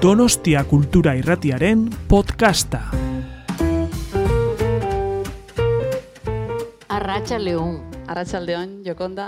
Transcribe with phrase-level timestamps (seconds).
[0.00, 2.78] Donostia Kultura Irratiaren podcasta.
[6.88, 7.74] Arratsaldeon.
[8.08, 9.26] Arratsaldeon, Jokonda.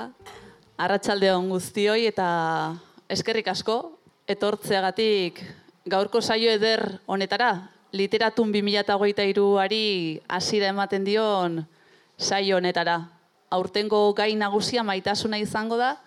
[0.81, 2.29] Arratsaldeon guztioi eta
[3.05, 3.77] eskerrik asko
[4.25, 5.43] etortzeagatik
[5.85, 7.69] gaurko saio eder honetara.
[7.93, 11.67] Literatun 2023ari hasiera ematen dion
[12.17, 12.97] saio honetara.
[13.53, 15.99] Aurtengo gai nagusia maitasuna izango da,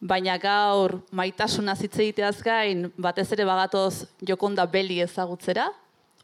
[0.00, 5.72] baina gaur maitasuna hitz egiteaz gain batez ere bagatoz Jokonda Beli ezagutzera.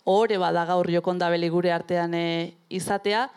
[0.05, 3.29] Ore bada gaur Jokonda Beli gure artean e, izatea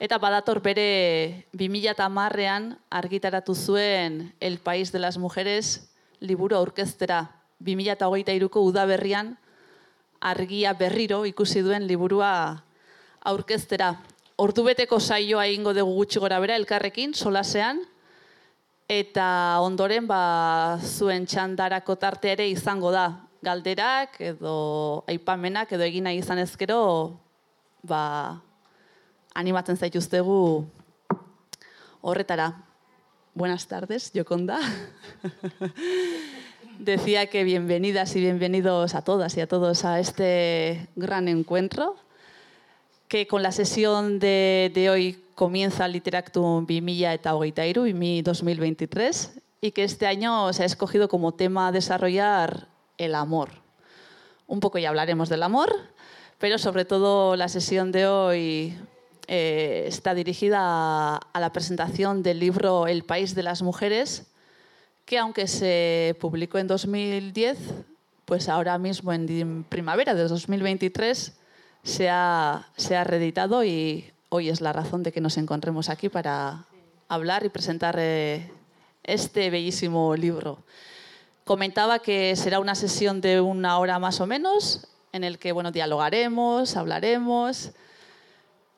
[0.00, 5.90] eta badator bere 2010ean argitaratu zuen El País de las Mujeres
[6.20, 7.30] liburu aurkeztera
[7.62, 9.36] 2023ko udaberrian
[10.20, 12.64] argia berriro ikusi duen liburua
[13.20, 14.00] aurkeztera.
[14.36, 17.84] Ordubeteko saioa egingo dugu gutxi gora bera elkarrekin solasean
[18.88, 26.38] eta ondoren ba zuen txandarako tarte ere izango da galderak edo aipamenak edo egina izan
[26.38, 27.18] ezkero
[27.82, 28.40] ba
[29.34, 30.64] animatzen zaituztegu
[32.04, 32.52] horretara.
[33.34, 34.60] Buenas tardes, Yoconda.
[36.78, 41.96] Decía que bienvenidas y bienvenidos a todas y a todos a este gran encuentro,
[43.14, 50.52] que con la sesión de, hoy comienza Literactum 2023 y 2023 y que este año
[50.52, 52.66] se ha escogido como tema a desarrollar
[52.98, 53.50] el amor.
[54.48, 55.72] Un poco ya hablaremos del amor,
[56.40, 58.76] pero sobre todo la sesión de hoy
[59.28, 64.26] eh, está dirigida a, a, la presentación del libro El País de las Mujeres,
[65.04, 67.58] que aunque se publicó en 2010,
[68.24, 71.43] pues ahora mismo en primavera de 2023
[71.84, 76.08] se ha, se ha reeditado y hoy es la razón de que nos encontremos aquí
[76.08, 76.64] para
[77.08, 78.50] hablar y presentar eh,
[79.04, 80.58] este bellísimo libro.
[81.44, 85.70] Comentaba que será una sesión de una hora más o menos, en el que bueno,
[85.70, 87.70] dialogaremos, hablaremos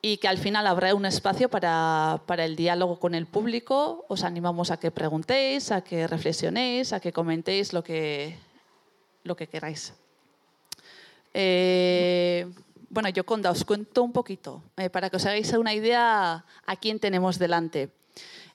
[0.01, 4.05] y que al final habrá un espacio para, para, el diálogo con el público.
[4.09, 8.37] Os animamos a que preguntéis, a que reflexionéis, a que comentéis lo que,
[9.23, 9.93] lo que queráis.
[11.33, 12.47] Eh,
[12.89, 16.99] bueno, Yoconda, os cuento un poquito, eh, para que os hagáis una idea a quién
[16.99, 17.89] tenemos delante.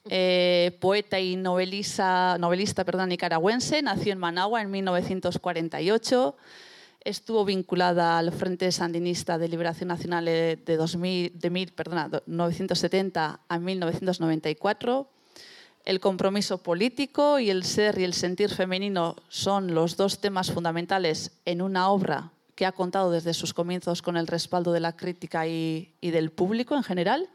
[0.09, 2.39] Eh, poeta y novelista,
[2.85, 6.37] perdón, nicaragüense, nació en Managua en 1948
[7.05, 10.25] estuvo vinculada al Frente Sandinista de Liberación Nacional
[10.65, 15.09] 2000, de 1970 a 1994.
[15.85, 21.33] El compromiso político y el ser y el sentir femenino son los dos temas fundamentales
[21.45, 22.31] en una obra
[22.63, 26.31] que ha contado desde sus comienzos con el respaldo de la crítica y, y del
[26.31, 27.29] público en general.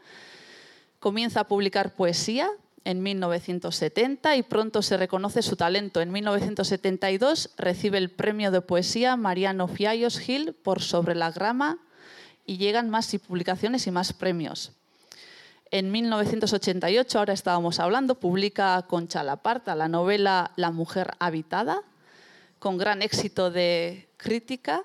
[1.00, 2.48] Comienza a publicar poesía
[2.84, 6.00] en 1970 y pronto se reconoce su talento.
[6.00, 11.76] En 1972 recibe el premio de poesía Mariano Fiallos Gil por Sobre la Grama
[12.46, 14.72] y llegan más publicaciones y más premios.
[15.70, 21.82] En 1988, ahora estábamos hablando, publica Concha Laparta la novela La mujer habitada,
[22.58, 24.84] con gran éxito de crítica.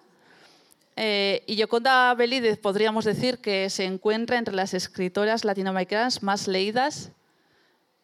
[0.95, 7.11] Eh, y Yoconda Belídez podríamos decir que se encuentra entre las escritoras latinoamericanas más leídas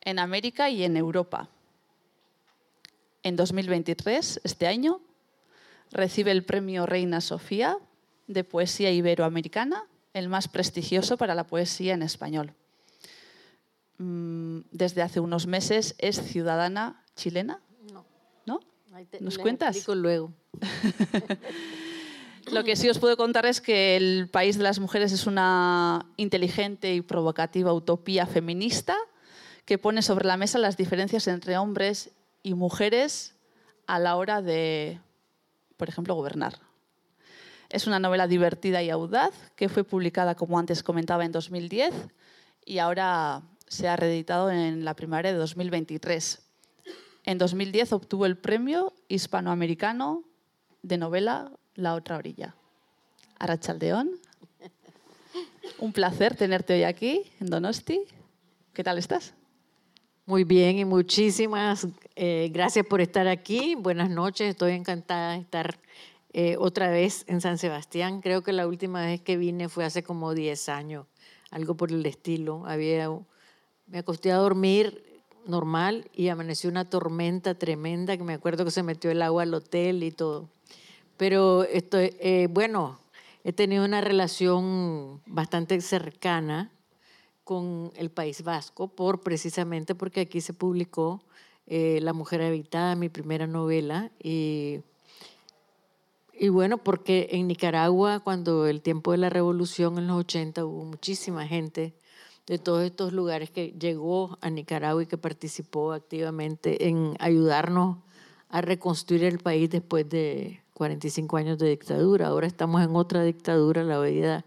[0.02, 1.50] en América y en Europa.
[3.22, 5.02] En 2023, este año,
[5.92, 7.78] recibe el premio Reina Sofía
[8.28, 9.84] de Poesía Iberoamericana,
[10.14, 12.54] el más prestigioso para la poesía en español.
[13.98, 17.62] Mm, desde hace unos meses es ciudadana chilena.
[17.94, 18.06] No.
[18.46, 18.60] ¿No?
[19.20, 19.88] ¿Nos cuentas?
[19.90, 20.32] luego.
[22.52, 26.08] Lo que sí os puedo contar es que el País de las Mujeres es una
[26.18, 28.98] inteligente y provocativa utopía feminista
[29.66, 32.10] que pone sobre la mesa las diferencias entre hombres
[32.42, 33.36] y mujeres
[33.86, 35.00] a la hora de,
[35.78, 36.60] por ejemplo, gobernar.
[37.70, 41.94] Es una novela divertida y audaz que fue publicada, como antes comentaba, en 2010
[42.66, 46.42] y ahora se ha reeditado en la primavera de 2023.
[47.26, 50.24] En 2010 obtuvo el premio hispanoamericano
[50.82, 52.54] de novela La otra orilla.
[53.40, 54.12] Arrachaldeón,
[55.78, 58.02] un placer tenerte hoy aquí en Donosti.
[58.74, 59.34] ¿Qué tal estás?
[60.26, 61.88] Muy bien y muchísimas
[62.18, 63.76] eh, gracias por estar aquí.
[63.76, 65.80] Buenas noches, estoy encantada de estar
[66.34, 68.20] eh, otra vez en San Sebastián.
[68.20, 71.06] Creo que la última vez que vine fue hace como 10 años,
[71.50, 72.66] algo por el estilo.
[72.66, 73.10] Había,
[73.88, 75.02] me acosté a dormir
[75.46, 79.54] normal y amaneció una tormenta tremenda que me acuerdo que se metió el agua al
[79.54, 80.50] hotel y todo.
[81.20, 82.98] Pero eh, bueno,
[83.44, 86.72] he tenido una relación bastante cercana
[87.44, 91.22] con el País Vasco, por, precisamente porque aquí se publicó
[91.68, 94.80] eh, La Mujer Habitada, mi primera novela, y
[96.32, 100.86] Y bueno, porque en Nicaragua, cuando el tiempo de la revolución en los 80, hubo
[100.86, 101.94] muchísima gente
[102.48, 107.98] de todos estos lugares que llegó a Nicaragua y que participó activamente en ayudarnos
[108.48, 112.28] a reconstruir el país después de 45 años de dictadura.
[112.28, 114.46] Ahora estamos en otra dictadura, la vida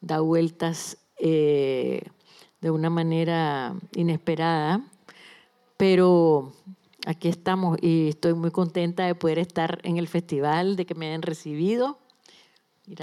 [0.00, 2.02] da vueltas eh,
[2.60, 4.80] de una manera inesperada,
[5.76, 6.52] pero
[7.04, 11.08] aquí estamos y estoy muy contenta de poder estar en el festival, de que me
[11.08, 11.98] hayan recibido.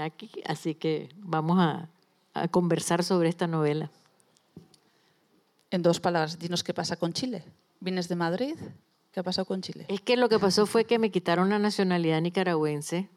[0.02, 1.90] aquí, así que vamos a,
[2.32, 3.90] a conversar sobre esta novela.
[5.70, 7.44] En dos palabras, dinos qué pasa con Chile.
[7.78, 8.56] ¿Vienes de Madrid?
[9.12, 9.86] ¿Qué ha pasado con Chile?
[9.88, 13.08] Es que lo que pasó fue que me quitaron la nacionalidad nicaragüense.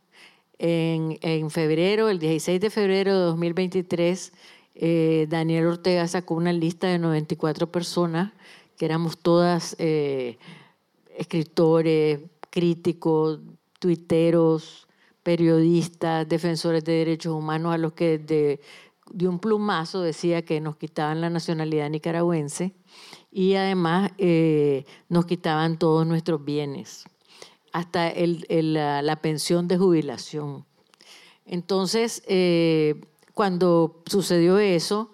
[0.57, 4.33] En, en febrero, el 16 de febrero de 2023,
[4.75, 8.33] eh, Daniel Ortega sacó una lista de 94 personas,
[8.77, 10.39] que éramos todas eh,
[11.15, 13.39] escritores, críticos,
[13.79, 14.87] tuiteros,
[15.21, 18.61] periodistas, defensores de derechos humanos, a los que de,
[19.11, 22.73] de un plumazo decía que nos quitaban la nacionalidad nicaragüense
[23.33, 27.05] y además eh, nos quitaban todos nuestros bienes,
[27.71, 30.65] hasta el, la, pensión de jubilación.
[31.45, 33.01] Entonces, eh,
[33.33, 35.11] cuando sucedió eso,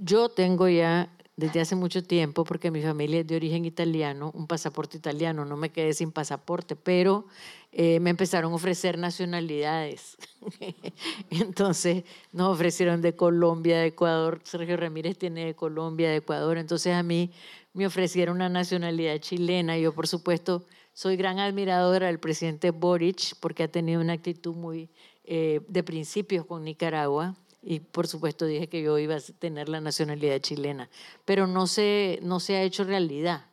[0.00, 4.46] yo tengo ya desde hace mucho tiempo, porque mi familia es de origen italiano, un
[4.46, 7.26] pasaporte italiano, no me quedé sin pasaporte, pero
[7.70, 10.16] eh, me empezaron a ofrecer nacionalidades.
[11.30, 16.94] entonces nos ofrecieron de Colombia, de Ecuador, Sergio Ramírez tiene de Colombia, de Ecuador, entonces
[16.94, 17.30] a mí
[17.74, 19.78] me ofrecieron una nacionalidad chilena.
[19.78, 24.90] Yo, por supuesto, soy gran admiradora del presidente Boric porque ha tenido una actitud muy
[25.24, 29.80] eh, de principios con Nicaragua y por supuesto dije que yo iba a tener la
[29.80, 30.88] nacionalidad chilena,
[31.24, 33.46] pero no se, no se ha hecho realidad.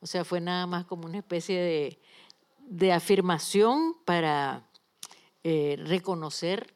[0.00, 1.98] O sea, fue nada más como una especie de,
[2.66, 4.68] de afirmación para
[5.44, 6.74] eh, reconocer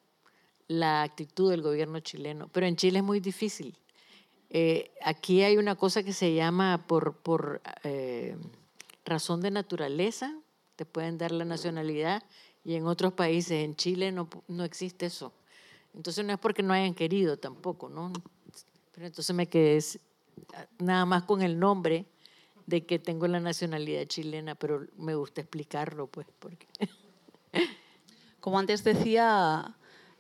[0.69, 2.49] la actitud del gobierno chileno.
[2.53, 3.77] Pero en Chile es muy difícil.
[4.51, 8.37] Eh, aquí hay una cosa que se llama por, por eh,
[9.05, 10.37] razón de naturaleza,
[10.77, 12.23] te pueden dar la nacionalidad
[12.65, 15.33] y en otros países, en Chile no, no existe eso.
[15.95, 18.13] Entonces no es porque no hayan querido tampoco, ¿no?
[18.93, 19.81] Pero entonces me quedé
[20.79, 22.07] nada más con el nombre
[22.67, 26.67] de que tengo la nacionalidad chilena, pero me gusta explicarlo, pues, porque...
[28.41, 29.77] Como antes decía,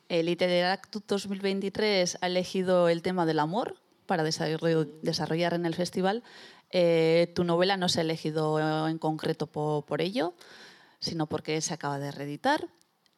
[0.08, 6.22] el Iteractus 2023 ha elegido el tema del amor para desarrollar en el festival.
[6.70, 10.34] Eh, tu novela no se ha elegido en concreto por, por ello,
[10.98, 12.68] sino porque se acaba de reeditar.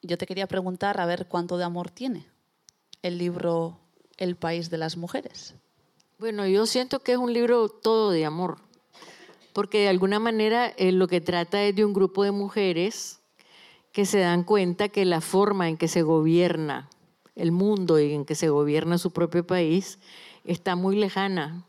[0.02, 2.32] Yo te quería preguntar a ver cuánto de amor tiene
[3.02, 3.80] el libro
[4.16, 5.54] El país de las mujeres?
[6.18, 8.58] Bueno, yo siento que es un libro todo de amor,
[9.52, 13.20] porque de alguna manera eh, lo que trata es de un grupo de mujeres
[13.92, 16.88] que se dan cuenta que la forma en que se gobierna
[17.34, 19.98] el mundo y en que se gobierna su propio país
[20.44, 21.64] está muy lejana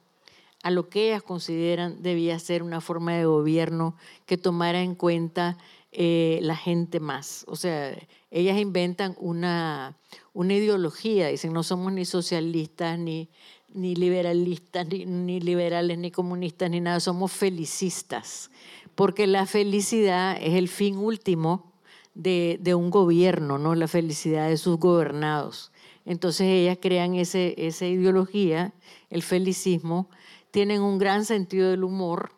[0.64, 3.96] a lo que ellas consideran debía ser una forma de gobierno
[4.26, 5.58] que tomara en cuenta
[5.92, 7.44] eh, la gente más.
[7.50, 7.96] O sea,
[8.32, 9.98] ellas inventan una,
[10.34, 13.30] una ideología, dicen, no somos ni socialistas, ni,
[13.74, 18.52] ni liberalistas, ni, liberales, ni comunistas, ni nada, somos felicistas,
[18.96, 21.74] porque la felicidad es el fin último
[22.14, 23.76] de, de un gobierno, ¿no?
[23.76, 25.72] la felicidad de sus gobernados.
[26.06, 28.74] Entonces ellas crean ese, esa ideología,
[29.10, 30.10] el felicismo,
[30.52, 32.32] tienen un gran sentido del humor,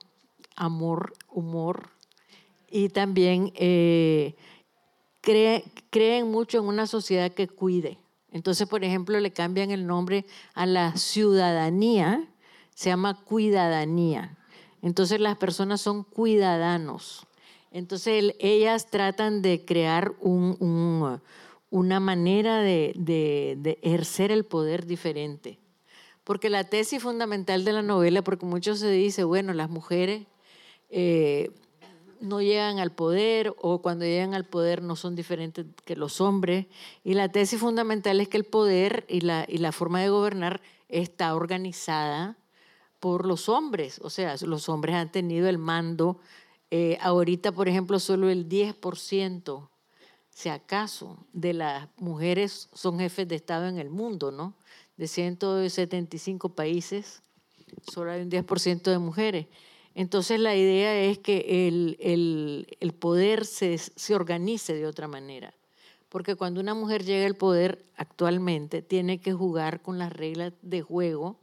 [0.55, 1.89] amor, humor,
[2.69, 4.35] y también eh,
[5.21, 7.97] creen mucho en una sociedad que cuide.
[8.35, 10.25] Entonces, por ejemplo, le cambian el nombre
[10.55, 12.27] a la ciudadanía,
[12.73, 14.37] se llama cuidadanía.
[14.81, 17.25] Entonces las personas son cuidadanos.
[17.71, 25.57] Entonces ellas tratan de crear una manera de, ejercer el poder diferente.
[26.25, 30.27] Porque la tesis fundamental de la novela, porque mucho se dice, bueno, las mujeres
[30.89, 31.51] eh,
[32.25, 36.65] no llegan al poder o cuando llegan al poder no son diferentes que los hombres.
[37.03, 40.61] Y la tesis fundamental es que el poder y la, y la forma de gobernar
[40.89, 42.37] está organizada
[42.99, 43.99] por los hombres.
[44.01, 46.19] O sea, los hombres han tenido el mando.
[46.71, 49.69] Eh, ahorita, por ejemplo, solo el 10%,
[50.29, 54.55] si acaso, de las mujeres son jefes de Estado en el mundo, ¿no?
[54.97, 57.21] De 175 países,
[57.91, 59.47] solo hay un 10% de mujeres.
[59.95, 65.53] Entonces la idea es que el, poder se, se, organice de otra manera.
[66.09, 70.81] Porque cuando una mujer llega al poder actualmente, tiene que jugar con las reglas de
[70.81, 71.39] juego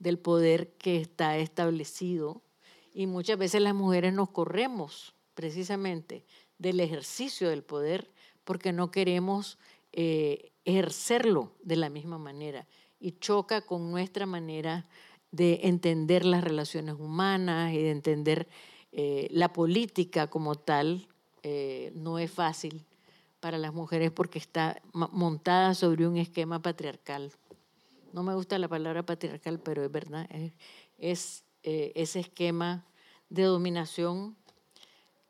[0.00, 2.42] del poder que está establecido.
[2.92, 6.24] Y muchas veces las mujeres nos corremos precisamente
[6.58, 8.10] del ejercicio del poder
[8.44, 9.58] porque no queremos
[9.92, 12.66] eh, ejercerlo de la misma manera
[12.98, 14.86] y choca con nuestra manera
[15.32, 18.48] de entender las relaciones humanas y de entender
[18.92, 21.08] eh, la política como tal.
[21.42, 22.84] Eh, no es fácil
[23.40, 27.32] para las mujeres porque está montada sobre un esquema patriarcal.
[28.12, 30.28] No me gusta la palabra patriarcal, pero es verdad,
[30.98, 32.84] es, ese esquema
[33.30, 34.36] de dominación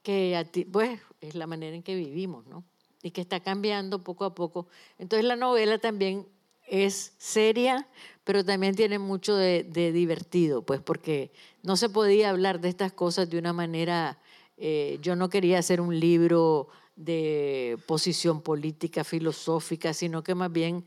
[0.02, 2.64] que pues, es la manera en que vivimos, ¿no?
[3.02, 4.66] Y que está cambiando poco a poco.
[4.98, 6.26] Entonces la novela también
[6.72, 7.86] es seria,
[8.24, 9.62] pero también tiene mucho de,
[9.92, 11.30] divertido, pues porque
[11.62, 14.18] no se podía hablar de estas cosas de una manera,
[14.56, 20.86] eh, yo no quería hacer un libro de posición política, filosófica, sino que más bien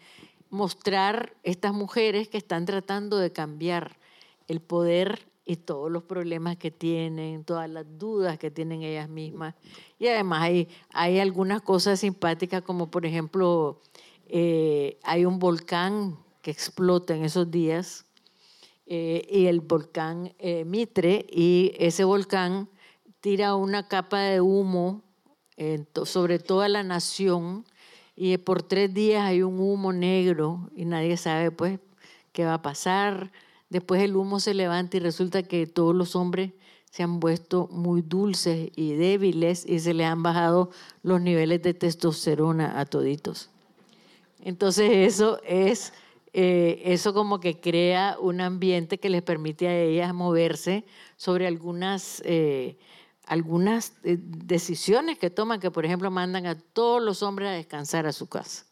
[0.50, 3.98] mostrar estas mujeres que están tratando de cambiar
[4.48, 9.54] el poder y todos los problemas que tienen, todas las dudas que tienen ellas mismas.
[10.00, 13.82] Y además hay, hay algunas cosas simpáticas, como por ejemplo,
[14.27, 18.05] eh, hay un volcán que explota en esos días,
[18.88, 22.70] eh, y el volcán eh, Mitre, y ese volcán
[23.20, 25.03] tira una capa de humo
[26.03, 27.65] sobre toda la nación,
[28.15, 31.79] y por tres días hay un humo negro, y nadie sabe pues
[32.32, 33.32] qué va a pasar
[33.70, 36.53] Después el humo se levanta y resulta que todos los hombres
[36.91, 40.70] se han vuelto muy dulces y débiles y se les han bajado
[41.03, 43.50] los niveles de testosterona a toditos.
[44.45, 45.91] Entonces eso es,
[46.31, 50.85] eh, eso como que crea un ambiente que les permite a ellas moverse
[51.17, 52.77] sobre algunas, eh,
[53.25, 58.05] algunas eh, decisiones que toman, que por ejemplo mandan a todos los hombres a descansar
[58.05, 58.67] a su casa,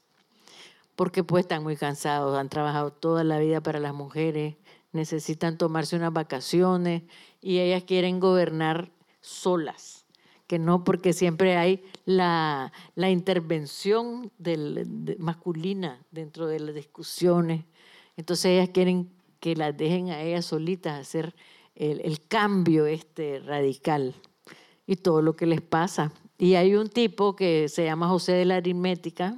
[0.95, 4.57] porque pues están muy cansados, han trabajado toda la vida para las mujeres,
[4.91, 7.01] necesitan tomarse unas vacaciones
[7.41, 10.02] y ellas quieren gobernar solas,
[10.47, 17.65] que no porque siempre hay la, intervención del, masculina dentro de las discusiones.
[18.17, 19.09] Entonces ellas quieren
[19.39, 21.33] que las dejen a ellas solitas hacer
[21.75, 24.13] el, cambio este radical
[24.85, 26.11] y todo lo que les pasa.
[26.37, 29.37] Y hay un tipo que se llama José de la Aritmética,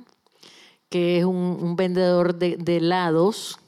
[0.89, 3.59] que es un, vendedor de, de helados,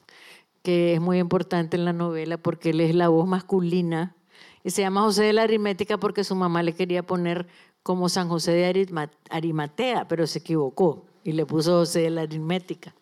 [0.64, 4.17] que es muy importante en la novela porque él es la voz masculina.
[4.68, 7.48] Y se llama José de la Aritmética porque su mamá le quería poner
[7.84, 8.92] como San José de
[9.30, 12.94] Arimatea, pero se equivocó y le puso José de la Aritmética.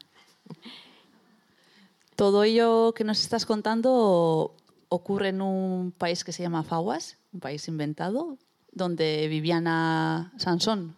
[2.15, 4.55] Todo ello que nos estás contando
[4.89, 8.37] ocurre en un país que se llama Faguas, un país inventado,
[8.71, 10.95] donde Viviana Sansón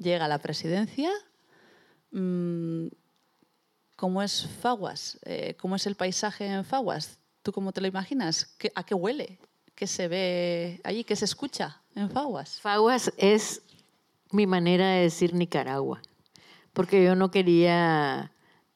[0.00, 1.12] llega a la presidencia.
[2.10, 2.88] Mm,
[3.94, 5.20] ¿Cómo es Faguas?
[5.26, 7.20] Eh, ¿Cómo es el paisaje en Faguas?
[7.44, 8.56] ¿Tú cómo te lo imaginas?
[8.74, 9.38] ¿A qué huele?
[9.74, 11.04] ¿Qué se ve allí?
[11.04, 12.60] ¿Qué se escucha en Faguas?
[12.60, 13.62] Faguas es
[14.30, 16.00] mi manera de decir Nicaragua,
[16.72, 18.32] porque yo no quería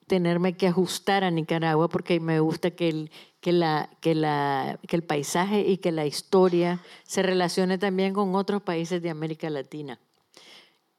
[0.07, 3.11] tenerme que ajustar a Nicaragua porque me gusta que el,
[3.41, 8.35] que, la, que, la, que el paisaje y que la historia se relacione también con
[8.35, 9.99] otros países de América Latina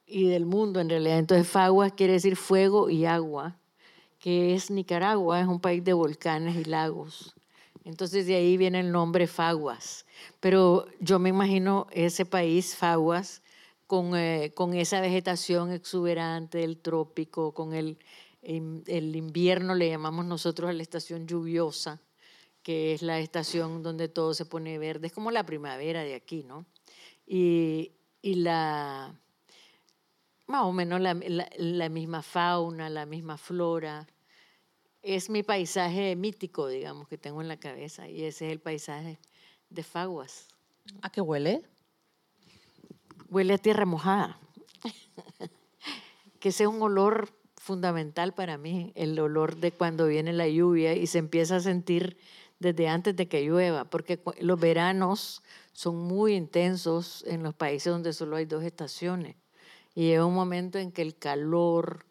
[0.06, 1.18] y del mundo en realidad.
[1.18, 3.56] Entonces Faguas quiere decir fuego y agua
[4.18, 7.34] que es Nicaragua, es un país de volcanes y lagos.
[7.84, 10.06] Entonces de ahí viene el nombre Faguas.
[10.40, 13.42] Pero yo me imagino ese país, Faguas,
[13.86, 17.98] con, eh, con esa vegetación exuberante del trópico, con el,
[18.42, 22.00] el invierno, le llamamos nosotros a la estación lluviosa,
[22.62, 25.06] que es la estación donde todo se pone verde.
[25.06, 26.66] Es como la primavera de aquí, ¿no?
[27.26, 27.92] Y,
[28.22, 29.14] y la
[30.48, 31.14] más o menos la,
[31.58, 34.06] la, misma fauna, la misma flora.
[35.02, 39.18] Es mi paisaje mítico, digamos, que tengo en la cabeza y ese es el paisaje
[39.70, 40.48] de Faguas.
[41.02, 41.62] ¿A qué huele?
[43.30, 44.38] Huele a tierra mojada,
[46.40, 50.94] que ese es un olor fundamental para mí, el olor de cuando viene la lluvia
[50.94, 52.16] y se empieza a sentir
[52.58, 58.12] desde antes de que llueva, porque los veranos son muy intensos en los países donde
[58.12, 59.36] solo hay dos estaciones.
[59.94, 62.06] Y llega un momento en que el calor,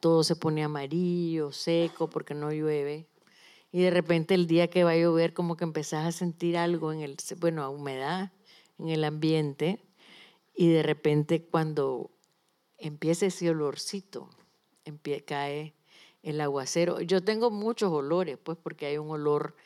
[0.00, 3.08] todo se pone amarillo, seco, porque no llueve.
[3.72, 6.92] Y de repente el día que va a llover, como que empezás a sentir algo
[6.92, 8.32] en el, bueno, a humedad
[8.78, 9.84] en el ambiente.
[10.54, 12.10] Y de repente cuando
[12.78, 14.30] empieza ese olorcito,
[15.26, 15.74] cae
[16.22, 17.00] el aguacero.
[17.00, 19.56] Yo tengo muchos olores, pues, porque hay un olor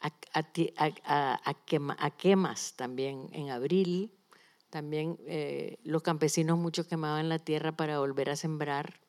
[0.00, 1.40] a, a,
[1.98, 4.12] a quemas también en abril
[4.70, 9.00] también eh, los campesinos muchos quemaban la tierra para volver a sembrar.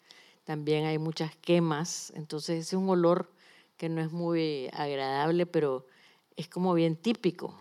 [0.43, 2.11] También hay muchas quemas.
[2.15, 3.31] Entonces es un olor
[3.77, 5.85] que no es muy agradable, pero
[6.35, 7.55] es como bien típico.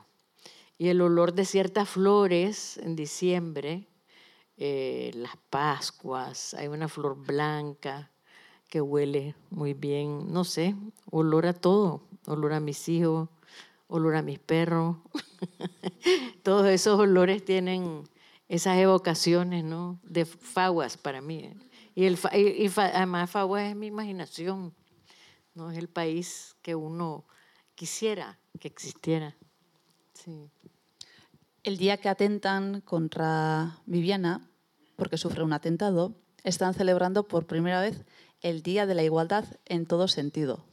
[0.79, 3.87] Y el olor de ciertas flores en diciembre,
[4.57, 8.11] eh, las Pascuas, hay una flor blanca
[8.69, 10.75] que huele muy bien, no sé,
[11.11, 13.29] olor a todo, olor a mis hijos,
[13.89, 14.97] olor a mis perros.
[16.43, 18.05] Todos esos olores tienen
[18.49, 19.99] esas evocaciones, ¿no?
[20.03, 21.53] De faguas para mí.
[21.95, 24.75] Y, el, y, además faguas es mi imaginación,
[25.55, 25.71] ¿no?
[25.71, 27.27] Es el país que uno
[27.75, 29.37] quisiera que existiera.
[30.15, 30.51] Sí.
[31.63, 34.51] El día que atentan contra Viviana,
[34.97, 38.05] porque sufre un atentado, están celebrando por primera vez
[38.41, 40.65] el Día de la Igualdad en todo sentido.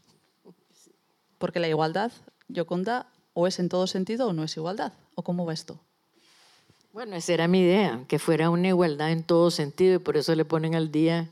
[1.37, 2.11] Porque la igualdad,
[2.47, 4.93] Yoconda, o es en todo sentido o no es igualdad.
[5.15, 5.79] ¿O cómo va esto?
[6.97, 10.33] Bueno, esa era mi idea, que fuera una igualdad en todo sentido y por eso
[10.33, 11.29] le ponen al día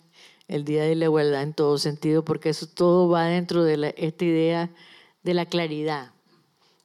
[0.47, 4.25] el Día de la Igualdad en todo sentido, porque eso todo va dentro de esta
[4.25, 4.69] idea
[5.23, 6.11] de la claridad,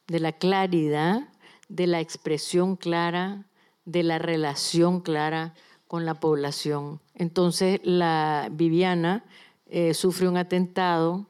[0.07, 1.29] de la claridad,
[1.69, 3.45] de la expresión clara,
[3.85, 5.53] de la relación clara
[5.87, 7.01] con la población.
[7.13, 9.23] Entonces, la Viviana
[9.67, 11.27] eh, sufre un atentado,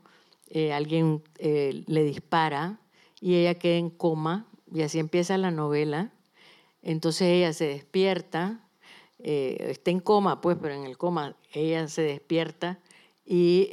[0.47, 2.79] eh, alguien eh, le dispara
[3.19, 6.13] y ella queda en coma, y así empieza la novela.
[6.81, 8.67] Entonces ella se despierta,
[9.19, 12.79] está en coma, pues, pero en el coma ella se despierta
[13.25, 13.69] y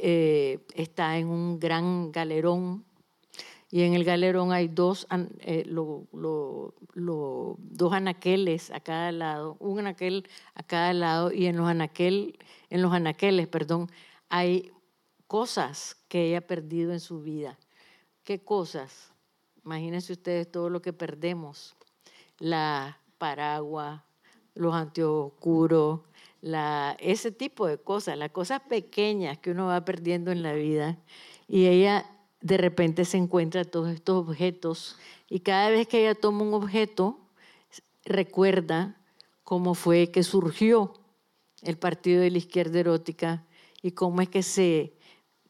[0.75, 2.85] está en un gran galerón
[3.71, 5.07] y en el galerón hay dos,
[5.41, 5.65] eh,
[6.11, 12.93] dos anaqueles a cada lado, un anaquel a cada lado, y en los, en los
[12.93, 13.91] anaqueles perdón,
[14.27, 14.71] hay
[15.27, 17.59] cosas que ella ha perdido en su vida.
[18.23, 19.13] ¿Qué cosas?
[19.63, 21.75] Imagínense ustedes todo lo que perdemos.
[22.39, 24.01] La paraguas,
[24.55, 25.33] los anteojos
[26.99, 30.97] ese tipo de cosas, las cosas pequeñas que uno va perdiendo en la vida.
[31.47, 32.05] Y ella
[32.41, 34.97] de repente se encuentra todos estos objetos
[35.29, 37.19] y cada vez que ella toma un objeto,
[38.05, 38.97] recuerda
[39.43, 40.93] cómo fue que surgió
[41.61, 43.45] el partido de la izquierda erótica
[43.81, 44.93] y cómo es que se,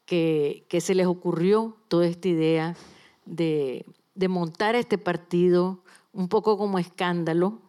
[0.04, 2.76] que, se les ocurrió toda esta idea
[3.24, 3.86] de,
[4.28, 7.60] montar este partido un poco como escándalo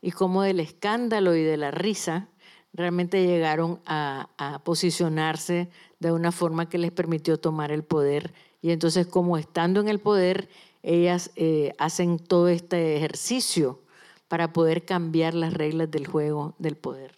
[0.00, 2.28] y cómo del escándalo y de la risa
[2.72, 8.70] realmente llegaron a, a posicionarse de una forma que les permitió tomar el poder y
[8.70, 10.48] entonces como estando en el poder,
[10.82, 13.80] ellas eh, hacen todo este ejercicio
[14.28, 17.16] para poder cambiar las reglas del juego del poder.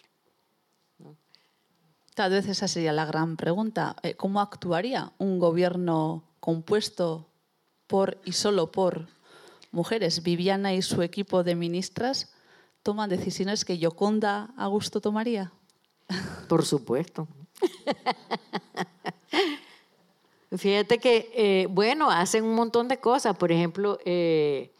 [2.15, 3.95] Tal vez esa sería la gran pregunta.
[4.03, 7.27] Eh, ¿Cómo actuaría un gobierno compuesto
[7.87, 9.07] por y solo por
[9.73, 10.23] mujeres?
[10.23, 12.31] Viviana y su equipo de ministras
[12.83, 15.51] toman decisiones que Yoconda a gusto tomaría.
[16.47, 17.27] Por supuesto.
[20.55, 23.35] Fíjate que, eh, bueno, hacen un montón de cosas.
[23.37, 24.71] Por ejemplo, eh,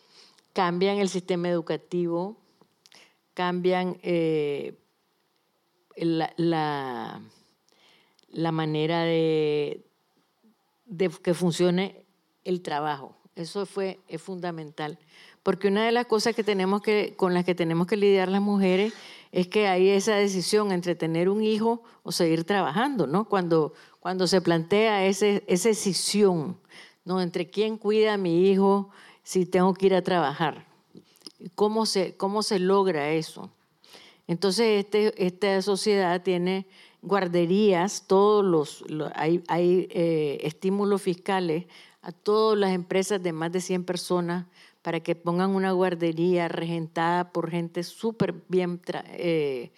[0.53, 2.38] cambian el sistema educativo,
[3.34, 4.77] cambian eh,
[5.95, 7.21] la, la,
[8.51, 9.84] manera de,
[10.86, 12.06] de, que funcione
[12.43, 13.15] el trabajo.
[13.36, 15.00] Eso fue, es fundamental.
[15.41, 18.41] Porque una de las cosas que tenemos que, con las que tenemos que lidiar las
[18.41, 18.93] mujeres
[19.32, 23.28] es que hay esa decisión entre tener un hijo o seguir trabajando, ¿no?
[23.28, 26.58] Cuando, cuando se plantea ese, esa decisión,
[27.04, 27.22] ¿no?
[27.22, 28.89] Entre quién cuida a mi hijo
[29.24, 30.67] si tengo que ir a trabajar.
[31.56, 33.50] ¿Cómo se, cómo se logra eso?
[34.28, 36.67] Entonces, este, esta sociedad tiene
[37.02, 38.84] guarderías, todos los,
[39.15, 41.65] hay, hay eh, estímulos fiscales
[42.04, 44.46] a todas las empresas de más de 100 personas
[44.82, 48.82] para que pongan una guardería regentada por gente súper bien,
[49.13, 49.72] eh,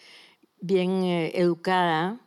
[0.59, 2.19] bien eh, educada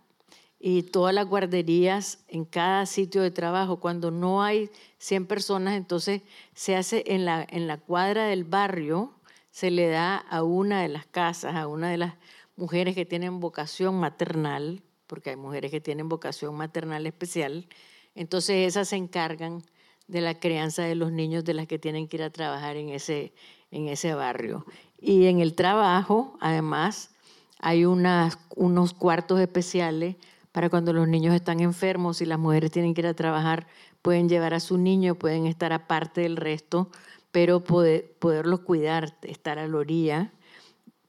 [0.60, 3.80] y todas las guarderías en cada sitio de trabajo.
[3.80, 6.22] Cuando no hay 100 personas, entonces
[6.54, 9.12] se hace en la, en la cuadra del barrio,
[9.50, 12.14] se le da a una de las casas, a una de las
[12.54, 17.66] mujeres que tienen vocación maternal, porque hay mujeres que tienen vocación maternal especial,
[18.14, 19.64] entonces esas se encargan
[20.08, 22.88] de la crianza de los niños de las que tienen que ir a trabajar en
[22.88, 23.32] ese,
[23.70, 24.66] en ese barrio.
[24.98, 27.14] Y en el trabajo, además,
[27.60, 30.16] hay unos cuartos especiales
[30.52, 33.66] para cuando los niños están enfermos y las mujeres tienen que ir a trabajar,
[34.02, 36.90] pueden llevar a su niño, pueden estar aparte del resto,
[37.30, 40.32] pero poder, poderlos cuidar, estar a la orilla.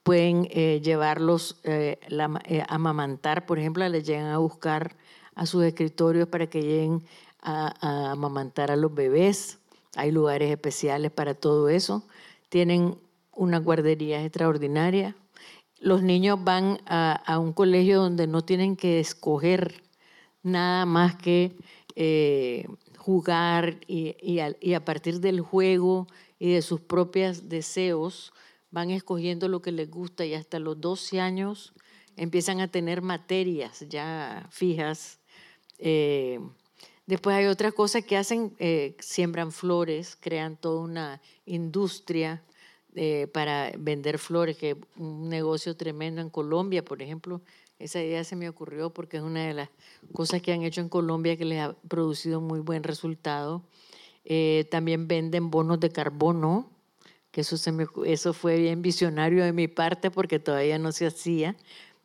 [0.04, 4.96] Pueden eh, llevarlos eh, eh, a amamantar, por ejemplo, les llegan a buscar
[5.36, 7.04] a sus escritorios para que lleguen
[7.42, 9.60] a, amamantar a los bebés.
[9.96, 12.04] Hay lugares especiales para todo eso.
[12.50, 12.98] Tienen
[13.34, 15.16] una guardería extraordinaria.
[15.80, 19.82] Los niños van a, un colegio donde no tienen que escoger
[20.44, 21.56] nada más que
[21.96, 28.34] eh, jugar y, a, partir del juego y de sus propios deseos
[28.72, 31.74] van escogiendo lo que les gusta y hasta los 12 años
[32.16, 35.20] empiezan a tener materias ya fijas.
[35.80, 36.40] Eh,
[37.10, 42.44] después hay otras cosas que hacen, eh, siembran flores, crean toda una industria
[42.94, 47.42] eh, para vender flores, que es un negocio tremendo en Colombia, por ejemplo.
[47.80, 49.70] Esa idea se me ocurrió porque es una de las
[50.14, 53.64] cosas que han hecho en Colombia que les ha producido muy buen resultado.
[54.70, 56.70] también venden bonos de carbono,
[57.32, 61.08] que eso, se me, eso fue bien visionario de mi parte porque todavía no se
[61.08, 61.56] hacía,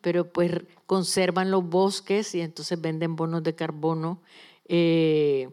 [0.00, 4.20] pero pues conservan los bosques y entonces venden bonos de carbono.
[4.66, 5.48] Eh,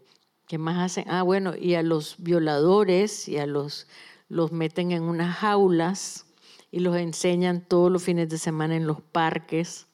[0.48, 1.06] ¿Qué más hacen?
[1.10, 3.88] Ah, bueno, y a los violadores y a los
[4.28, 6.26] los meten en unas jaulas
[6.72, 9.88] y los enseñan todos los fines de semana en los parques.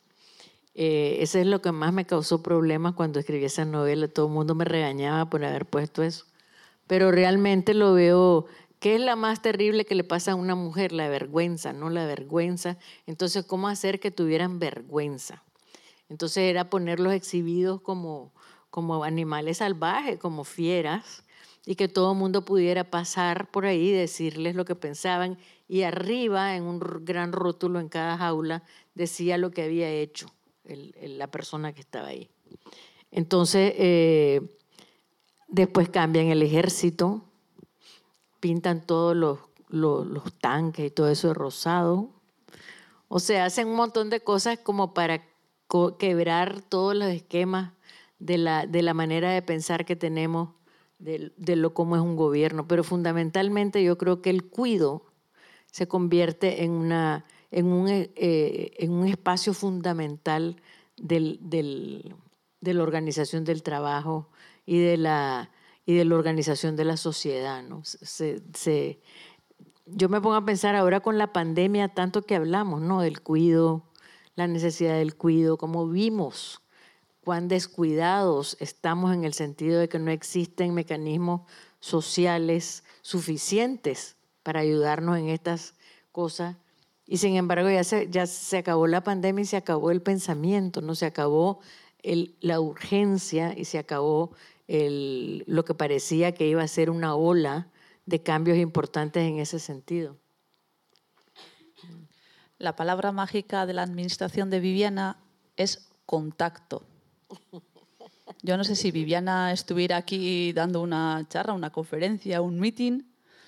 [0.76, 4.08] Eh, eso es lo que más me causó problemas cuando escribí esa novela.
[4.08, 6.26] Todo el mundo me regañaba por haber puesto eso.
[6.86, 8.46] Pero realmente lo veo
[8.80, 10.92] ¿Qué es la más terrible que le pasa a una mujer?
[10.92, 11.90] La vergüenza, ¿no?
[11.90, 12.78] La vergüenza.
[13.08, 15.44] Entonces, ¿cómo hacer que tuvieran vergüenza?
[16.10, 18.32] Entonces era ponerlos exhibidos como,
[18.70, 21.24] como animales salvajes, como fieras,
[21.66, 25.38] y que todo el mundo pudiera pasar por ahí decirles lo que pensaban.
[25.68, 28.64] Y arriba, en un gran rótulo en cada jaula,
[28.96, 30.28] decía lo que había hecho
[30.66, 32.30] la persona que estaba ahí.
[33.12, 34.42] Entonces, eh,
[35.48, 37.24] después cambian el ejército,
[38.40, 42.10] pintan todos los, los, tanques y todo eso de rosado.
[43.08, 45.24] O sea, hacen un montón de cosas como para
[46.00, 47.74] quebrar todos los esquemas
[48.20, 50.50] de la, de la manera de pensar que tenemos
[51.00, 52.68] de, de, lo cómo es un gobierno.
[52.68, 55.06] Pero fundamentalmente yo creo que el cuido
[55.72, 60.62] se convierte en, una, en, un, eh, en un espacio fundamental
[60.98, 62.16] del, del,
[62.62, 64.30] de la organización del trabajo
[64.66, 65.52] y de la
[65.88, 67.64] y de la organización de la sociedad.
[67.64, 67.82] ¿no?
[67.84, 69.00] Se,
[69.86, 73.02] yo me pongo a pensar ahora con la pandemia, tanto que hablamos ¿no?
[73.02, 73.84] del cuido,
[74.36, 76.62] la necesidad del cuido, cómo vimos
[77.28, 81.42] cuán descuidados estamos en el sentido de que no existen mecanismos
[81.82, 85.74] sociales suficientes para ayudarnos en estas
[86.14, 86.56] cosas.
[87.06, 90.80] Y sin embargo ya se, ya se acabó la pandemia y se acabó el pensamiento,
[90.80, 91.60] no se acabó
[92.02, 94.32] la urgencia y se acabó
[94.70, 97.68] lo que parecía que iba a ser una ola
[98.06, 100.16] de cambios importantes en ese sentido.
[102.58, 105.20] La palabra mágica de la administración de Viviana
[105.58, 106.84] es contacto.
[108.44, 113.04] Yo no sé si Viviana estuviera aquí dando una charla, una conferencia, un meeting.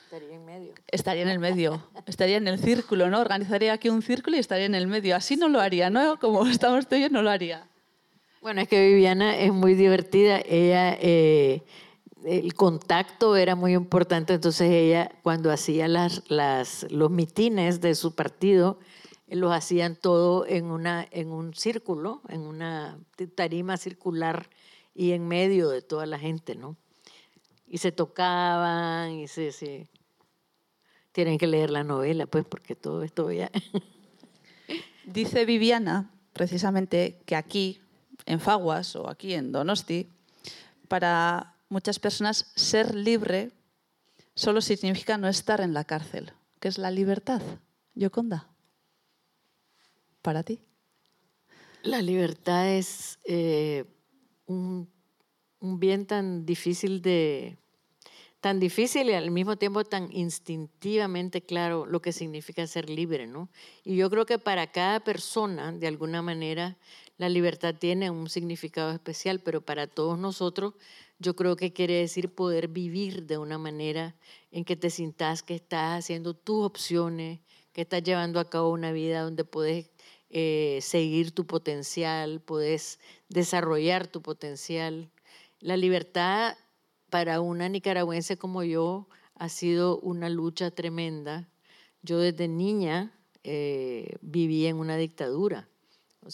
[0.06, 0.74] Estaría en medio.
[0.88, 3.20] Estaría en el medio, estaría en el círculo, ¿no?
[3.20, 5.16] Organizaría aquí un círculo y estaría en el medio.
[5.16, 6.20] Así no lo haría, ¿no?
[6.20, 7.68] Como estamos tú no lo haría.
[8.42, 10.40] Bueno, es que Viviana es muy divertida.
[10.40, 11.64] Ella, eh,
[12.26, 18.16] el contacto era muy importante, entonces ella cuando hacía las, las, los mitines de su
[18.16, 18.80] partido,
[19.30, 23.00] los hacían todo en, una, en un círculo, en una
[23.36, 24.50] tarima circular
[24.96, 26.76] y en medio de toda la gente, ¿no?
[27.68, 29.52] Y se tocaban y se...
[29.52, 29.88] se
[31.12, 33.52] tienen que leer la novela, pues, porque todo esto ya...
[35.06, 37.82] Dice Viviana, precisamente, que aquí
[38.26, 40.08] en Faguas o aquí en Donosti,
[40.88, 43.52] para muchas personas ser libre
[44.36, 47.42] solo significa no estar en la cárcel, que es la libertad.
[47.96, 48.48] Yoconda,
[50.22, 50.62] para ti.
[51.84, 53.86] La libertad es eh,
[54.46, 54.90] un,
[55.60, 57.58] un bien tan difícil de,
[58.40, 63.50] tan difícil y al mismo tiempo tan instintivamente claro lo que significa ser libre, ¿no?
[63.84, 66.78] Y yo creo que para cada persona, de alguna manera,
[67.18, 70.74] la libertad tiene un significado especial, pero para todos nosotros
[71.20, 74.16] yo creo que quiere decir poder vivir de una manera
[74.52, 77.42] en que te sintas que estás haciendo tus opciones,
[77.74, 79.92] que estás llevando a cabo una vida donde puedes
[80.30, 85.10] eh, seguir tu potencial, puedes desarrollar tu potencial.
[85.60, 86.58] La libertad
[87.10, 91.50] para una nicaragüense como yo ha sido una lucha tremenda.
[92.02, 93.14] Yo desde niña
[93.44, 95.70] eh, viví en una dictadura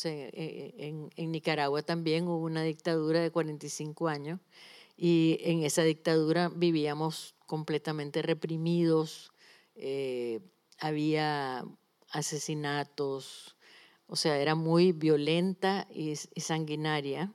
[0.04, 4.40] eh, eh, en, Nicaragua también hubo una dictadura de 45 años
[4.98, 9.32] y en esa dictadura vivíamos completamente reprimidos,
[9.76, 10.40] eh,
[10.80, 11.66] había
[12.10, 13.55] asesinatos,
[14.08, 17.34] o sea, era muy violenta y, sanguinaria.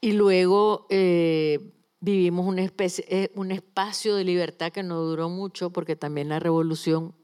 [0.00, 0.86] Y luego
[2.00, 7.14] vivimos una especie, un espacio de libertad que no duró mucho porque también la revolución,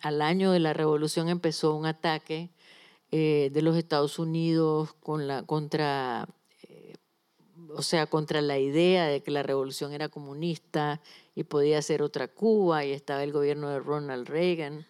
[0.00, 2.50] al año de la revolución empezó un ataque
[3.16, 6.26] eh, de los Estados Unidos con la, contra
[6.62, 6.94] eh,
[7.76, 11.00] o sea, contra la idea de que la revolución era comunista
[11.36, 14.84] y podía ser otra Cuba y estaba el gobierno de Ronald Reagan.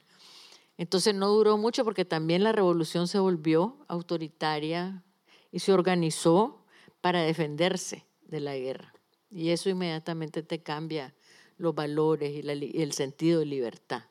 [0.77, 5.03] Entonces no duró mucho porque también la revolución se volvió autoritaria
[5.53, 6.65] y se organizó
[7.01, 8.93] para defenderse de la guerra.
[9.31, 11.15] Y eso inmediatamente te cambia
[11.59, 14.05] los valores y, el sentido de libertad.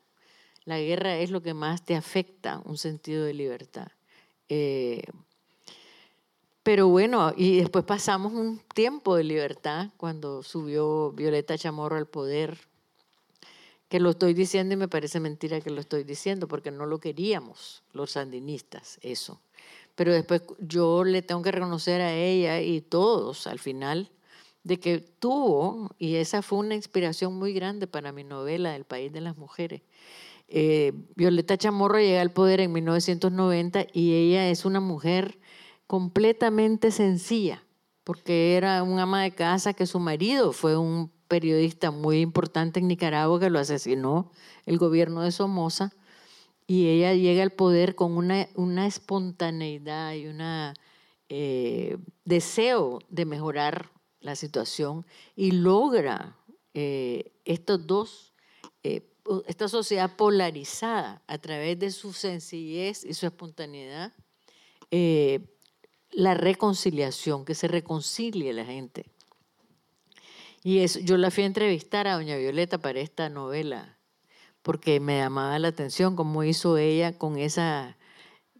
[0.64, 3.88] La guerra es lo que más te afecta, un sentido de libertad.
[4.48, 5.02] Eh,
[6.62, 12.58] pero bueno, y después pasamos un tiempo de libertad cuando subió Violeta Chamorro al poder,
[13.94, 16.98] que lo estoy diciendo y me parece mentira que lo estoy diciendo, porque no lo
[16.98, 19.40] queríamos los sandinistas, eso.
[19.94, 24.10] Pero después yo le tengo que reconocer a ella y todos al final
[24.64, 29.12] de que tuvo, y esa fue una inspiración muy grande para mi novela El País
[29.12, 29.82] de las Mujeres.
[30.48, 35.38] Eh, Violeta Chamorro llega al poder en 1990 y ella es una mujer
[35.86, 37.62] completamente sencilla,
[38.02, 42.86] porque era un ama de casa que su marido fue un periodista muy importante en
[42.86, 44.30] Nicaragua que lo asesinó
[44.66, 45.90] el gobierno de Somoza
[46.64, 50.40] y ella llega al poder con una, una espontaneidad y un
[51.28, 56.38] eh, deseo de mejorar la situación y logra
[56.72, 58.32] eh, estos dos,
[58.84, 59.12] eh,
[59.48, 64.12] esta sociedad polarizada a través de su sencillez y su espontaneidad,
[66.12, 69.13] la reconciliación, que se reconcilie la gente.
[70.66, 73.98] Y eso, yo la fui a entrevistar a doña Violeta para esta novela,
[74.62, 77.98] porque me llamaba la atención cómo hizo ella con esa,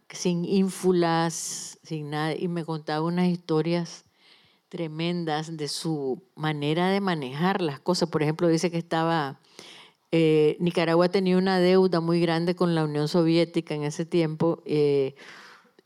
[0.09, 4.05] sin ínfulas, sin nada, y me contaba unas historias
[4.69, 8.07] tremendas de su manera de manejar las cosas.
[8.07, 9.39] Por ejemplo, dice que estaba,
[10.11, 15.15] eh, Nicaragua tenía una deuda muy grande con la Unión Soviética en ese tiempo, eh,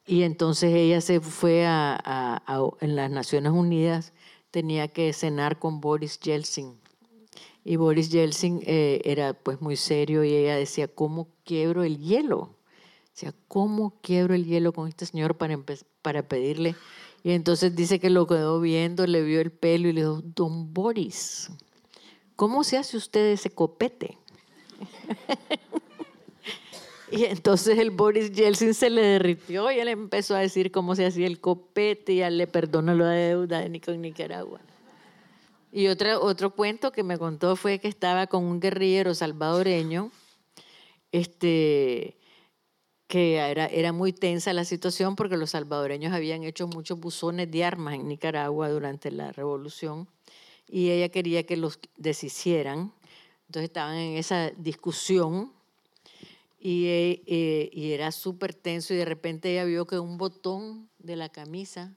[0.05, 2.41] y entonces ella se fue a,
[2.82, 4.12] en las Naciones Unidas,
[4.52, 6.80] tenía que cenar con Boris Yeltsin
[7.64, 12.56] y Boris Yeltsin eh, era pues muy serio y ella decía, ¿cómo quiebro el hielo?
[13.14, 15.60] Decía, ¿cómo quiebro el hielo con este señor para,
[16.02, 16.76] para pedirle?
[17.22, 20.74] Y entonces dice que lo quedó viendo, le vio el pelo y le dijo, don
[20.74, 21.52] Boris,
[22.36, 24.18] ¿cómo se hace usted ese copete?
[27.12, 31.06] y entonces el Boris Yeltsin se le derritió y él empezó a decir cómo se
[31.06, 34.60] hacía el copete y ya le perdonó la deuda de Nicaragua.
[35.72, 40.12] Y otra, otro cuento que me contó fue que estaba con un guerrillero salvadoreño,
[41.12, 42.17] este,
[43.08, 47.63] que era, era muy tensa la situación porque los salvadoreños habían hecho muchos buzones de
[47.63, 50.08] armas en Nicaragua durante la revolución
[50.67, 52.93] y ella quería que los deshicieran.
[53.48, 55.52] Entonces estaban en esa discusión
[56.60, 61.15] y, eh, y era súper tenso y de repente ella vio que un botón de
[61.15, 61.95] la camisa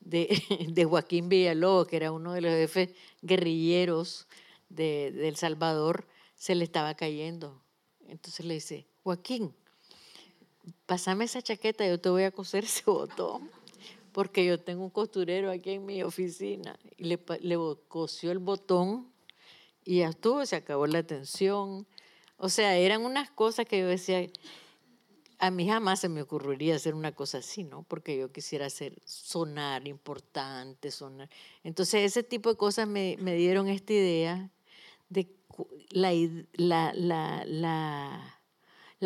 [0.00, 2.90] de, Joaquín Villalobos, que era uno de los jefes
[3.22, 4.26] guerrilleros
[4.68, 7.60] de, El Salvador, se le estaba cayendo.
[8.08, 9.52] Entonces le dice, Joaquín,
[10.86, 13.50] pásame esa chaqueta, yo te voy a coser ese botón,
[14.12, 16.78] porque yo tengo un costurero aquí en mi oficina.
[16.96, 17.56] Y le, le
[17.88, 19.10] cosió el botón
[19.84, 21.86] y ya estuvo, se acabó la tensión.
[22.36, 24.26] O sea, eran unas cosas que yo decía,
[25.38, 27.82] a mí jamás se me ocurriría hacer una cosa así, ¿no?
[27.82, 31.28] Porque yo quisiera hacer sonar importante, sonar.
[31.62, 34.50] Entonces, ese tipo de cosas me, dieron esta idea
[35.08, 35.28] de
[35.90, 36.82] la,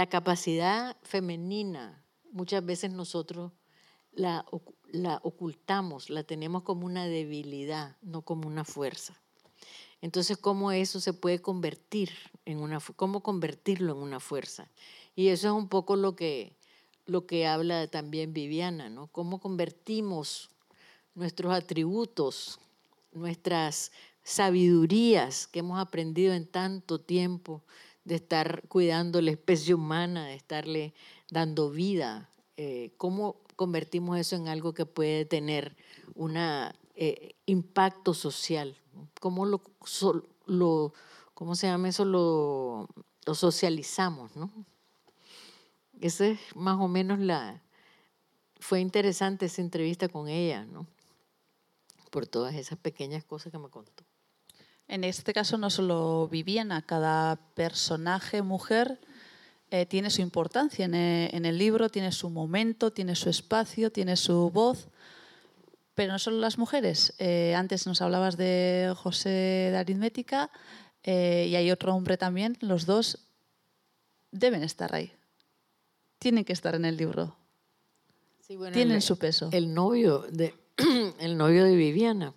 [0.09, 2.05] capacidad femenina.
[2.33, 3.53] Muchas veces nosotros
[4.13, 4.45] la
[5.23, 9.21] ocultamos, la tenemos como una debilidad, no como una fuerza.
[10.03, 12.11] Entonces, ¿cómo eso se puede convertir
[12.45, 14.71] en una, cómo convertirlo en una fuerza?
[15.15, 16.57] Y eso es un poco lo que,
[17.07, 19.09] lo que habla también Viviana, ¿no?
[19.09, 20.51] Cómo convertimos
[21.15, 22.59] nuestros atributos,
[23.13, 27.63] nuestras sabidurías que hemos aprendido en tanto tiempo
[28.05, 30.95] de estar cuidando la especie humana, de estarle
[31.31, 35.77] dando vida, eh, cómo convertimos eso en algo que puede tener
[36.15, 38.77] un eh, impacto social,
[39.21, 39.63] cómo lo,
[40.47, 40.93] lo,
[41.35, 42.05] ¿cómo se llama eso?
[42.05, 42.89] Lo,
[43.27, 44.51] lo socializamos, ¿no?
[46.01, 47.63] Esa es más o menos la...
[48.59, 50.87] Fue interesante esa entrevista con ella, ¿no?
[52.11, 54.05] Por todas esas pequeñas cosas que me contó.
[54.89, 59.01] En este caso no solo Viviana, cada personaje mujer
[59.71, 63.93] eh, tiene su importancia en, eh, en, el libro, tiene su momento, tiene su espacio,
[63.93, 64.89] tiene su voz,
[66.01, 67.15] pero no solo las mujeres.
[67.19, 70.51] Eh, antes nos hablabas de José de Aritmética
[71.03, 73.27] y hay otro hombre también, los dos
[74.31, 75.13] deben estar ahí
[76.21, 77.35] tienen que estar en el libro.
[78.73, 79.49] Tienen su peso.
[79.53, 80.55] El novio, de,
[81.19, 82.35] el novio de Viviana,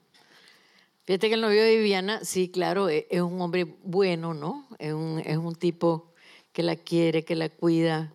[1.05, 4.69] Fíjate que el novio de Viviana, sí, claro, e- es un hombre bueno, ¿no?
[4.79, 6.13] Es un, es un tipo
[6.53, 8.13] que la quiere, que la cuida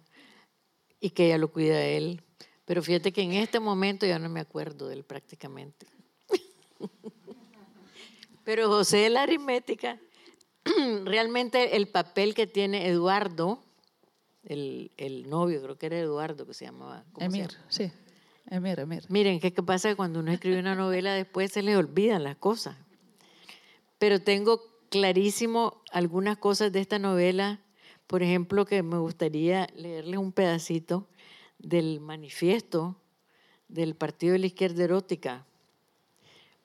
[0.99, 2.23] y que ella lo cuida a él.
[2.69, 5.87] Pero fíjate que en este momento ya no me acuerdo de él prácticamente.
[8.45, 9.99] Pero José de la aritmética,
[11.07, 13.65] realmente el papel que tiene Eduardo,
[14.43, 17.07] el, el novio, creo que era Eduardo que se llamaba.
[17.13, 17.65] ¿cómo se Emir, llama?
[17.71, 17.91] sí.
[18.51, 19.05] Emir, Emir.
[19.09, 19.97] Miren, ¿qué, qué pasa?
[19.97, 22.77] Cuando uno escribe una novela después se le olvidan las cosas.
[23.99, 27.63] Pero tengo clarísimo algunas cosas de esta novela.
[28.07, 31.09] Por ejemplo, que me gustaría leerles un pedacito
[31.59, 32.97] del manifiesto
[33.69, 35.45] del Partido de la Izquierda Erótica.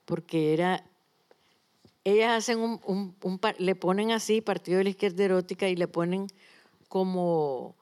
[0.06, 0.84] Porque era...
[2.06, 3.16] Ellas hacen un,
[3.60, 6.28] le ponen así, Partido de la Izquierda Erótica, y le ponen
[6.90, 7.76] como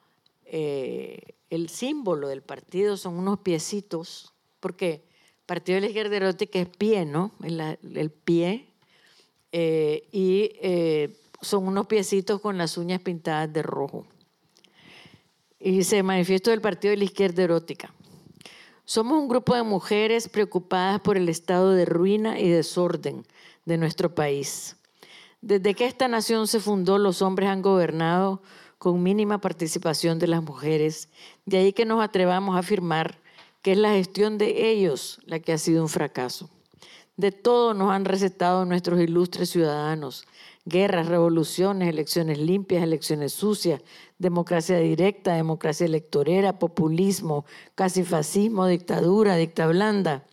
[0.44, 5.02] eh, el símbolo del partido son unos piecitos, porque
[5.44, 7.32] Partido de la Izquierda Erótica es pie, ¿no?
[7.42, 8.68] El, el pie.
[9.52, 14.06] eh, y eh, son unos piecitos con las uñas pintadas de rojo.
[15.64, 17.94] Y se manifiesto del Partido de la Izquierda Erótica.
[18.84, 23.24] Somos un grupo de mujeres preocupadas por el estado de ruina y desorden
[23.64, 24.74] de nuestro país.
[25.40, 28.42] Desde que esta nación se fundó, los hombres han gobernado
[28.78, 31.08] con mínima participación de las mujeres.
[31.46, 33.20] De ahí que nos atrevamos a afirmar
[33.62, 36.50] que es la gestión de ellos la que ha sido un fracaso.
[37.16, 40.26] De todo nos han recetado nuestros ilustres ciudadanos.
[40.64, 43.80] Guerras, revoluciones, elecciones limpias, elecciones sucias,
[44.22, 50.24] democracia directa, democracia electorera, populismo, casi fascismo, dictadura, dicta blanda.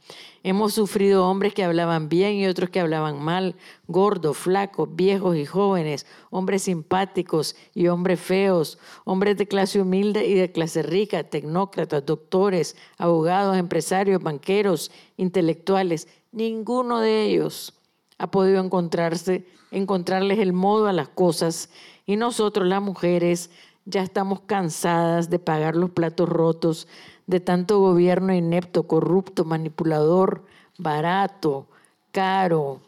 [0.43, 3.55] Hemos sufrido hombres que hablaban bien y otros que hablaban mal,
[3.87, 10.35] gordos, flacos, viejos y jóvenes, hombres simpáticos y hombres feos, hombres de clase humilde y
[10.35, 16.07] de clase rica, tecnócratas, doctores, abogados, empresarios, banqueros, intelectuales.
[16.31, 17.73] Ninguno de ellos
[18.19, 21.69] ha podido encontrarse, encontrarles el modo a las cosas
[22.05, 23.51] y nosotros las mujeres
[23.89, 26.87] ya estamos cansadas de pagar los platos rotos
[27.27, 30.43] de tanto gobierno inepto, corrupto, manipulador,
[30.77, 31.67] barato,
[32.11, 32.81] caro,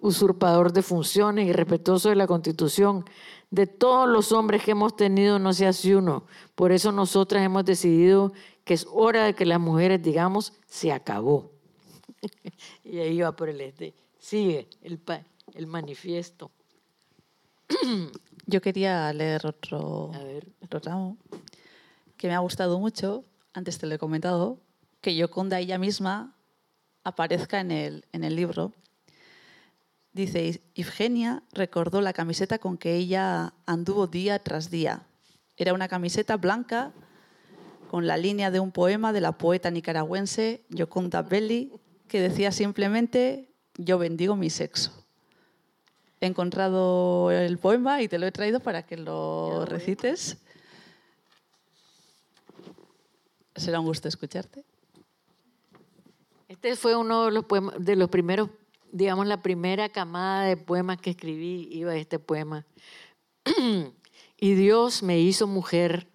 [0.00, 3.04] usurpador de funciones y respetuoso de la Constitución.
[3.50, 6.24] De todos los hombres que hemos tenido no se hace uno.
[6.54, 8.32] Por eso nosotras hemos decidido
[8.64, 11.50] que es hora de que las mujeres digamos, se acabó.
[12.84, 13.94] y ahí va por el este.
[14.18, 15.00] Sigue el,
[15.54, 16.50] el manifiesto.
[18.46, 20.12] Yo quería leer otro,
[20.60, 21.18] otro tramo
[22.16, 24.60] que me ha gustado mucho, antes te lo he comentado,
[25.00, 26.36] que Yoconda ella misma
[27.02, 28.72] aparezca en el, en el libro.
[30.12, 35.06] Dice, Ifgenia recordó la camiseta con que ella anduvo día tras día.
[35.56, 36.92] Era una camiseta blanca
[37.90, 41.72] con la línea de un poema de la poeta nicaragüense Yoconda Belli
[42.08, 45.05] que decía simplemente, yo bendigo mi sexo.
[46.20, 50.38] He encontrado el poema y te lo he traído para que lo recites.
[53.54, 54.64] Será un gusto escucharte.
[56.48, 58.50] Este fue uno de los, poemas, de los primeros,
[58.92, 62.64] digamos, la primera camada de poemas que escribí, iba este poema.
[64.40, 66.08] y Dios me hizo mujer,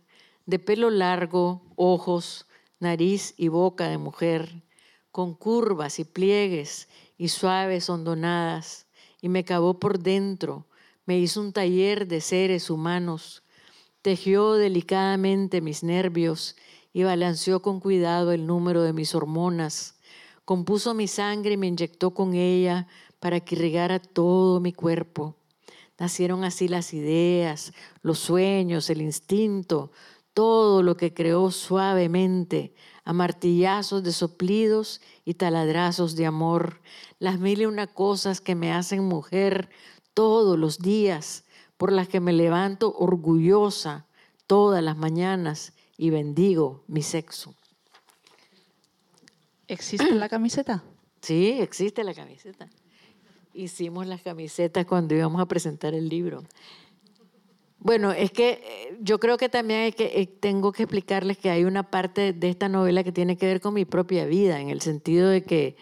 [0.46, 2.48] de pelo largo, ojos,
[2.80, 4.64] nariz y boca de mujer,
[5.12, 6.88] con curvas y pliegues
[7.18, 8.88] y suaves hondonadas,
[9.22, 10.66] y me cavó por dentro,
[11.06, 13.44] me hizo un taller de seres humanos,
[14.02, 16.56] tejió delicadamente mis nervios
[16.94, 20.00] y balanceó con cuidado el número de mis hormonas.
[20.46, 22.88] Compuso mi sangre y me inyectó con ella
[23.20, 25.36] para que irrigara todo mi cuerpo.
[26.00, 29.92] Nacieron así las ideas, los sueños, el instinto,
[30.34, 32.74] todo lo que creó suavemente,
[33.04, 36.82] a martillazos de soplidos y taladrazos de amor,
[37.20, 39.70] las mil y una cosas que me hacen mujer
[40.14, 41.46] todos los días,
[41.78, 44.06] por las que me levanto orgullosa
[44.46, 47.56] todas las mañanas y bendigo mi sexo.
[49.68, 50.84] ¿Existe la camiseta?
[51.22, 52.68] Sí, existe la camiseta.
[53.54, 56.42] Hicimos las camisetas cuando íbamos a presentar el libro.
[57.84, 61.50] Bueno, es que eh, yo creo que también hay que, eh, tengo que explicarles que
[61.50, 64.70] hay una parte de esta novela que tiene que ver con mi propia vida, en
[64.70, 65.78] el sentido de que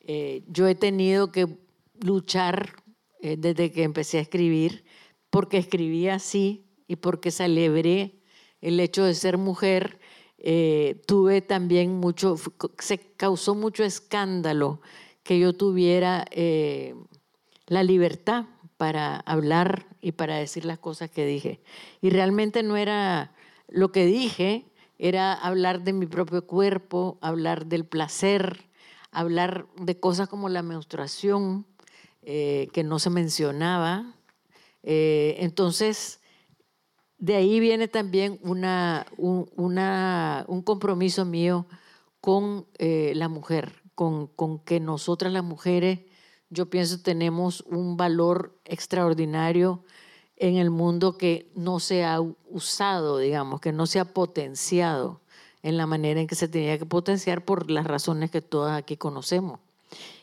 [0.00, 1.58] eh, yo he tenido que
[2.00, 2.82] luchar
[3.20, 4.84] desde que empecé a escribir,
[5.30, 8.22] porque escribí así y porque celebré
[8.60, 10.00] el hecho de ser mujer.
[11.06, 12.34] Tuve también mucho,
[12.80, 14.80] se causó mucho escándalo
[15.22, 16.24] que yo tuviera
[17.68, 18.46] la libertad
[18.82, 21.60] para hablar y para decir las cosas que dije.
[22.00, 23.32] Y realmente no era
[23.68, 24.66] lo que dije,
[24.98, 28.64] era hablar de mi propio cuerpo, hablar del placer,
[29.12, 31.64] hablar de cosas como la menstruación,
[32.22, 34.16] eh, que no se mencionaba.
[34.82, 36.18] Eh, entonces,
[37.18, 41.66] de ahí viene también una, un, compromiso mío
[42.20, 46.00] con eh, la mujer, con, con que nosotras las mujeres,
[46.52, 49.82] yo pienso, tenemos un valor extraordinario
[50.36, 55.20] en el mundo que no se ha usado, digamos, que no se ha potenciado
[55.62, 58.98] en la manera en que se tenía que potenciar por las razones que todas aquí
[58.98, 59.60] conocemos.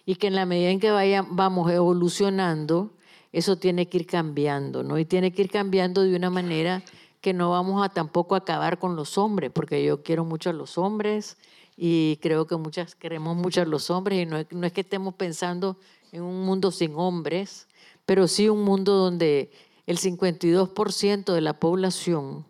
[0.05, 2.91] Y que en la medida en que vaya, vamos evolucionando,
[3.31, 4.99] eso tiene que ir cambiando, ¿no?
[4.99, 6.83] Y tiene que ir cambiando de una manera
[7.21, 10.77] que no vamos a tampoco acabar con los hombres, porque yo quiero mucho a los
[10.77, 11.37] hombres
[11.75, 15.15] y creo que muchas queremos mucho a los hombres y no no es que estemos
[15.15, 15.77] pensando
[16.11, 17.67] en un mundo sin hombres,
[18.05, 19.51] pero sí un mundo donde
[19.85, 22.45] el 52% de la población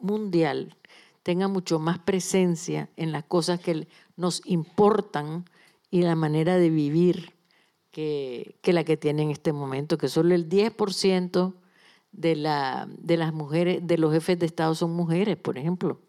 [0.00, 0.76] mundial
[1.22, 3.86] tenga mucho más presencia en las cosas que
[4.16, 5.44] nos importan
[5.90, 7.34] y la manera de vivir
[7.90, 11.54] que, la que tiene en este momento, que solo el 10%
[12.12, 16.00] de, la, de las mujeres, de los jefes de Estado son mujeres, por ejemplo,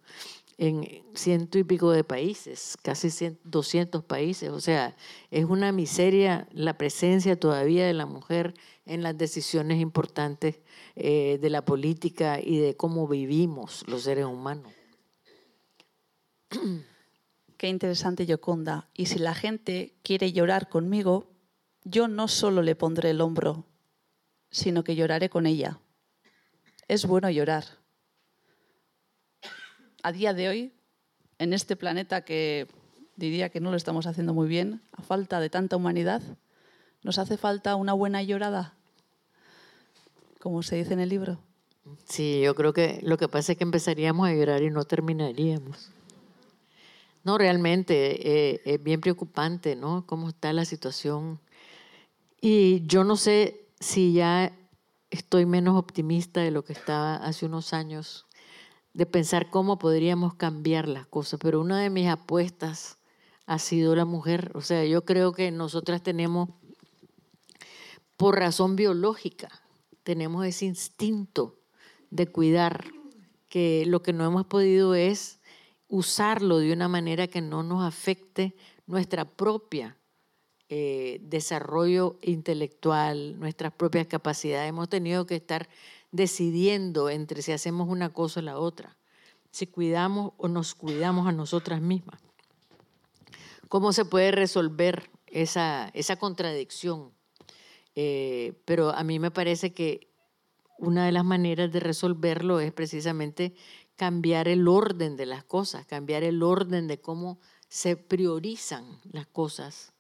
[0.60, 3.08] en ciento y pico de países, casi
[3.46, 4.50] 200 países.
[4.50, 4.98] O sea,
[5.32, 8.54] es una miseria la presencia todavía de la mujer
[8.86, 10.60] en las decisiones importantes
[10.98, 14.74] eh, de la política y de cómo vivimos los seres humanos.
[17.58, 18.90] Qué interesante, Yoconda.
[18.94, 21.32] Y si la gente quiere llorar conmigo,
[21.86, 23.66] yo no solo le pondré el hombro,
[24.52, 25.80] sino que lloraré con ella.
[26.90, 27.79] Es bueno llorar.
[30.02, 30.74] A día de hoy,
[31.40, 32.68] en este planeta que
[33.18, 36.22] diría que no lo estamos haciendo muy bien, a falta de tanta humanidad,
[37.04, 38.74] nos hace falta una buena llorada,
[40.40, 41.40] como se dice en el libro.
[42.06, 45.92] Sí, yo creo que lo que pasa es que empezaríamos a llorar y no terminaríamos.
[47.24, 50.06] No, realmente eh, es bien preocupante, ¿no?
[50.06, 51.40] Cómo está la situación.
[52.40, 54.54] Y yo no sé si ya
[55.10, 58.26] estoy menos optimista de lo que estaba hace unos años,
[59.00, 62.98] de pensar cómo podríamos cambiar las cosas, pero una de mis apuestas
[63.46, 64.52] ha sido la mujer.
[64.56, 66.50] O sea, yo creo que nosotras tenemos,
[68.18, 69.48] por razón biológica,
[70.04, 71.62] tenemos ese instinto
[72.10, 72.92] de cuidar,
[73.48, 75.40] que lo que no hemos podido es
[75.88, 78.54] usarlo de una manera que no nos afecte
[78.86, 79.98] nuestra propia
[80.68, 84.68] eh, desarrollo intelectual, nuestras propias capacidades.
[84.68, 85.70] Hemos tenido que estar
[86.12, 88.98] decidiendo entre si hacemos una cosa o la otra,
[89.52, 92.20] si cuidamos o nos cuidamos a nosotras mismas.
[93.68, 97.12] ¿Cómo se puede resolver esa, esa contradicción?
[97.96, 100.10] Eh, pero a mí me parece que
[100.78, 103.54] una de las maneras de resolverlo es precisamente
[103.96, 109.94] cambiar el orden de las cosas, cambiar el orden de cómo se priorizan las cosas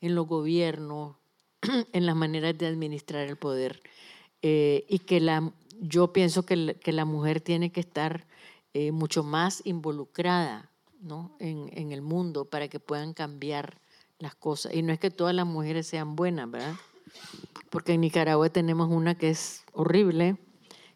[0.00, 1.16] en los gobiernos,
[1.92, 3.80] en las maneras de administrar el poder.
[4.46, 8.26] Eh, y que la, yo pienso que la, que la mujer tiene que estar
[8.74, 10.70] eh, mucho más involucrada
[11.00, 11.34] ¿no?
[11.38, 13.78] en, en el mundo para que puedan cambiar
[14.18, 14.74] las cosas.
[14.74, 16.74] Y no es que todas las mujeres sean buenas, ¿verdad?
[17.70, 20.36] Porque en Nicaragua tenemos una que es horrible,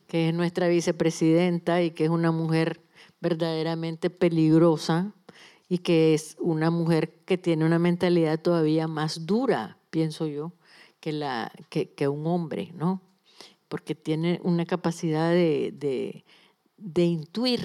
[0.08, 2.82] que es nuestra vicepresidenta y que es una mujer
[3.18, 5.14] verdaderamente peligrosa
[5.70, 10.52] y que es una mujer que tiene una mentalidad todavía más dura, pienso yo,
[11.00, 13.07] que, la, que, que un hombre, ¿no?
[13.68, 16.24] Porque tiene una capacidad de, de,
[16.76, 17.60] de intuir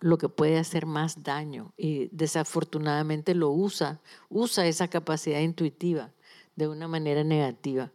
[0.00, 6.12] lo que puede hacer más daño y desafortunadamente lo usa, usa esa capacidad intuitiva
[6.56, 7.92] de una manera negativa.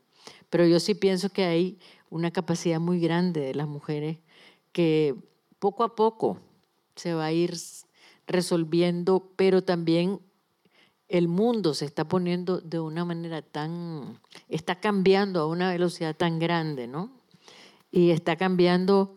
[0.50, 1.80] Pero yo sí pienso que hay
[2.10, 4.20] una capacidad muy grande de las mujeres
[4.72, 5.16] que
[5.60, 6.40] poco a poco
[6.96, 7.56] se va a ir
[8.28, 10.20] resolviendo, pero también
[11.08, 16.40] el mundo se está poniendo de una manera tan, está cambiando a una velocidad tan
[16.40, 17.12] grande, ¿no?
[17.96, 19.16] Y está cambiando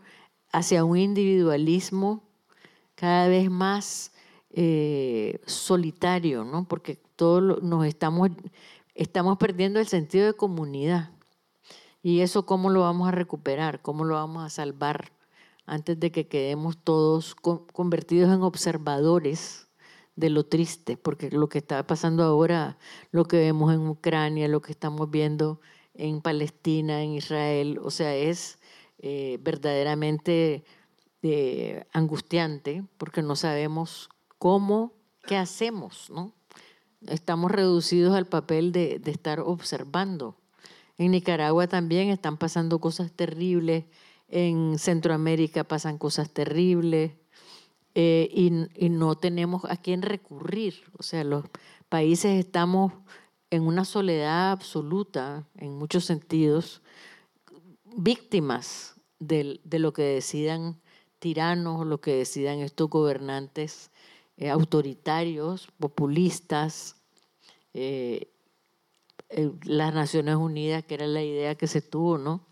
[0.52, 2.22] hacia un individualismo
[2.94, 4.12] cada vez más
[4.50, 6.68] eh, solitario, ¿no?
[6.68, 8.30] Porque todos nos estamos,
[8.94, 11.10] estamos perdiendo el sentido de comunidad.
[12.04, 13.82] ¿Y eso cómo lo vamos a recuperar?
[13.82, 15.10] ¿Cómo lo vamos a salvar
[15.66, 19.66] antes de que quedemos todos convertidos en observadores
[20.14, 20.96] de lo triste?
[20.96, 22.78] Porque lo que está pasando ahora,
[23.10, 25.60] lo que vemos en Ucrania, lo que estamos viendo
[25.94, 28.60] en Palestina, en Israel, o sea, es
[28.98, 30.64] eh, verdaderamente
[31.22, 34.92] eh, angustiante porque no sabemos cómo,
[35.26, 36.34] qué hacemos, ¿no?
[37.06, 40.36] Estamos reducidos al papel de, de estar observando
[40.98, 43.84] en Nicaragua también están pasando cosas terribles,
[44.26, 47.12] en Centroamérica pasan cosas terribles
[47.94, 50.82] eh, y, no tenemos a quién recurrir.
[50.98, 51.44] O sea, los
[51.88, 52.92] países estamos
[53.50, 56.82] en una soledad absoluta, en muchos sentidos,
[57.98, 60.80] víctimas de lo que decidan
[61.18, 63.90] tiranos, lo que decidan estos gobernantes
[64.36, 66.94] eh, autoritarios, populistas,
[67.74, 68.30] eh,
[69.64, 72.46] las Naciones Unidas, que era la idea que se tuvo, ¿no?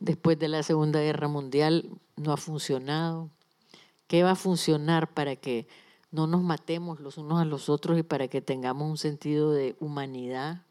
[0.00, 3.30] Después de la Segunda Guerra Mundial, no ha funcionado.
[4.08, 5.68] ¿Qué va a funcionar para que
[6.10, 9.76] no nos matemos los unos a los otros y para que tengamos un sentido de
[9.78, 10.62] humanidad?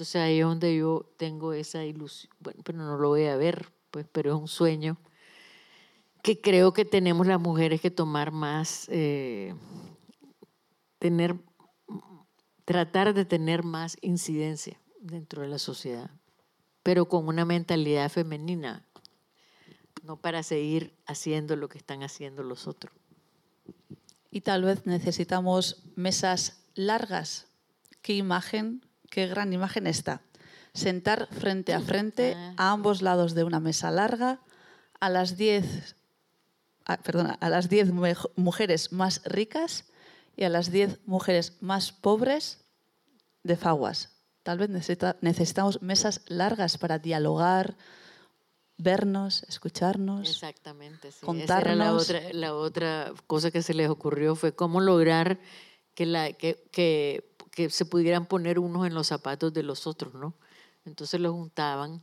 [0.00, 3.70] Entonces ahí es donde yo tengo esa ilusión, bueno, pero no lo voy a ver,
[3.90, 4.96] pues, pero es un sueño
[6.22, 9.54] que creo que tenemos las mujeres que tomar más, eh,
[10.98, 11.36] tener
[12.64, 16.10] tratar de tener más incidencia dentro de la sociedad,
[16.82, 18.86] pero con una mentalidad femenina,
[20.02, 22.94] no para seguir haciendo lo que están haciendo los otros.
[24.30, 27.48] Y tal vez necesitamos mesas largas.
[28.00, 28.80] ¿Qué imagen,
[29.10, 30.22] qué gran imagen está?
[30.72, 32.54] Sentar frente a frente Ah.
[32.56, 34.40] a ambos lados de una mesa larga
[35.00, 35.96] a las 10
[36.86, 39.84] a, perdona, a las 10 mejo- mujeres más ricas
[40.36, 42.64] y a las 10 mujeres más pobres
[43.44, 44.10] de Faguas.
[44.42, 47.76] Tal vez necesita- necesitamos mesas largas para dialogar,
[48.78, 50.28] vernos, escucharnos.
[50.30, 51.18] Exactamente, sí.
[51.42, 52.02] Esa era la contarnos.
[52.10, 55.38] otra, la otra cosa que se les ocurrió fue cómo lograr
[55.94, 57.29] que, la, que, que,
[57.68, 60.34] se pudieran poner unos en los zapatos de los otros, ¿no?
[60.86, 62.02] Entonces los juntaban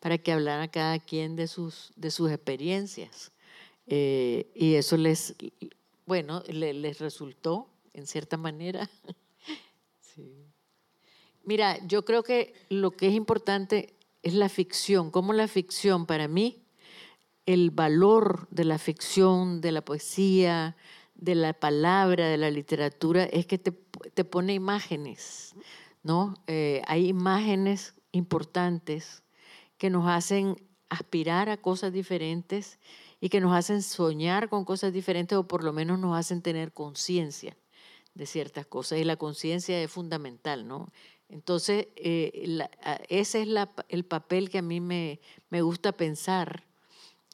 [0.00, 3.32] para que hablara cada quien de sus, de sus experiencias.
[3.86, 5.34] Eh, y eso les,
[6.06, 8.88] bueno, le- les resultó, en cierta manera.
[10.14, 10.44] Sí.
[11.44, 16.28] Mira, yo creo que lo que es importante es la ficción, como la ficción para
[16.28, 16.62] mí,
[17.46, 20.76] el valor de la ficción, de la poesía,
[21.22, 25.54] de la palabra, de la literatura, es que te, te pone imágenes,
[26.02, 26.34] ¿no?
[26.48, 29.22] Eh, hay imágenes importantes
[29.78, 30.56] que nos hacen
[30.88, 32.80] aspirar a cosas diferentes
[33.20, 36.72] y que nos hacen soñar con cosas diferentes o por lo menos nos hacen tener
[36.72, 37.56] conciencia
[38.14, 40.90] de ciertas cosas y la conciencia es fundamental, ¿no?
[41.28, 42.66] Entonces, eh,
[43.08, 45.20] ese es la el papel que a mí me,
[45.50, 46.64] me gusta pensar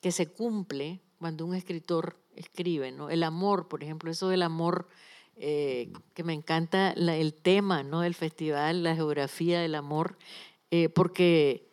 [0.03, 3.11] que se cumple cuando un escritor escribe, ¿no?
[3.11, 4.89] El amor, por ejemplo, eso del amor,
[5.37, 8.01] eh, que me encanta la- el tema, ¿no?
[8.01, 10.17] Del festival, la geografía del amor,
[10.71, 11.69] eh, porque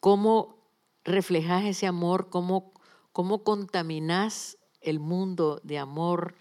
[0.00, 0.56] cómo
[1.04, 2.72] reflejas ese amor, cómo,
[3.12, 6.34] cómo contaminas el mundo de amor.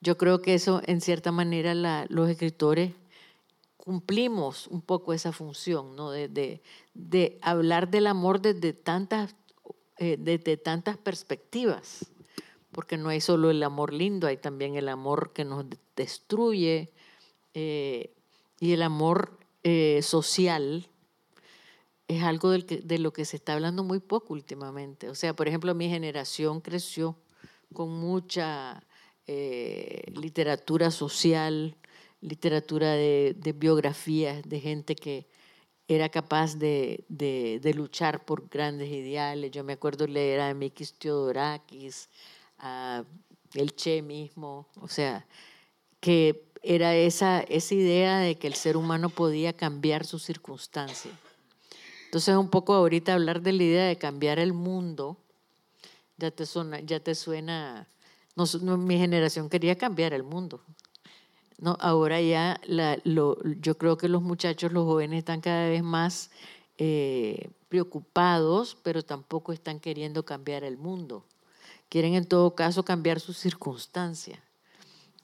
[0.00, 2.92] Yo creo que eso, en cierta manera, la- los escritores
[3.76, 6.10] cumplimos un poco esa función, ¿no?
[6.10, 6.62] De, de-
[6.94, 9.34] de hablar del amor desde tantas,
[9.98, 12.06] eh, desde tantas perspectivas,
[12.72, 16.92] porque no hay solo el amor lindo, hay también el amor que nos de- destruye
[17.54, 18.12] eh,
[18.60, 20.88] y el amor eh, social
[22.08, 25.08] es algo del que- de lo que se está hablando muy poco últimamente.
[25.08, 27.16] O sea, por ejemplo, mi generación creció
[27.72, 28.82] con mucha
[29.26, 31.76] eh, literatura social,
[32.20, 35.28] literatura de, de biografías de gente que
[35.86, 39.50] era capaz de, de- de luchar por grandes ideales.
[39.52, 42.08] Yo me acuerdo leer a Mikis Theodorakis,
[43.54, 45.26] el Che mismo, o sea,
[46.00, 51.14] que era esa, esa idea de que el ser humano podía cambiar sus circunstancias.
[52.06, 55.16] Entonces, un poco ahorita hablar de la idea de cambiar el mundo,
[56.16, 57.86] ya te suena, ya te suena
[58.36, 60.62] no, mi generación quería cambiar el mundo.
[61.58, 65.82] No, ahora ya la- lo- yo creo que los muchachos, los jóvenes están cada vez
[65.82, 66.30] más
[66.78, 71.26] eh, preocupados, pero tampoco están queriendo cambiar el mundo.
[71.90, 74.38] Quieren en todo caso cambiar sus circunstancias,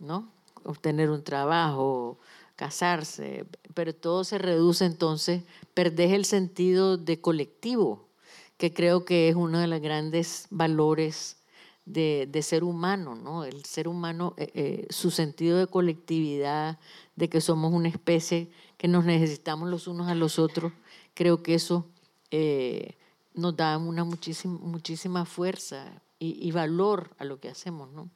[0.00, 0.28] ¿no?
[0.64, 2.18] Obtener un trabajo,
[2.56, 5.44] casarse, pero todo se reduce entonces,
[5.74, 8.08] perdés el sentido de colectivo,
[8.56, 11.36] que creo que es uno de los grandes valores
[11.84, 13.44] de, de ser humano, ¿no?
[13.44, 16.80] El ser humano, eh, eh, su sentido de colectividad,
[17.14, 20.72] de que somos una especie que nos necesitamos los unos a los otros,
[21.14, 21.86] creo que eso
[22.32, 22.96] eh,
[23.34, 28.10] nos da una muchísima, muchísima fuerza y, y valor a lo que hacemos, ¿no?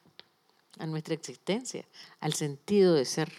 [0.78, 1.84] A nuestra existencia,
[2.20, 3.32] al sentido de ser.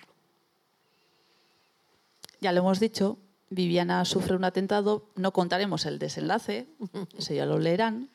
[2.40, 3.18] Ya lo hemos dicho,
[3.50, 6.68] Viviana sufre un atentado, no contaremos el desenlace,
[7.18, 8.10] eso ya lo leerán.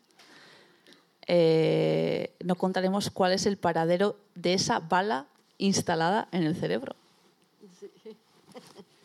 [1.28, 5.26] Eh, no contaremos cuál es el paradero de esa bala
[5.58, 6.94] instalada en el cerebro.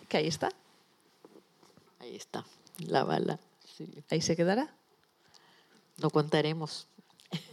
[0.08, 0.50] Que ahí está,
[2.00, 2.46] Ahí está,
[2.80, 3.40] la bala.
[3.78, 3.88] sí.
[4.10, 4.74] ahí se quedará.
[5.98, 6.88] No contaremos.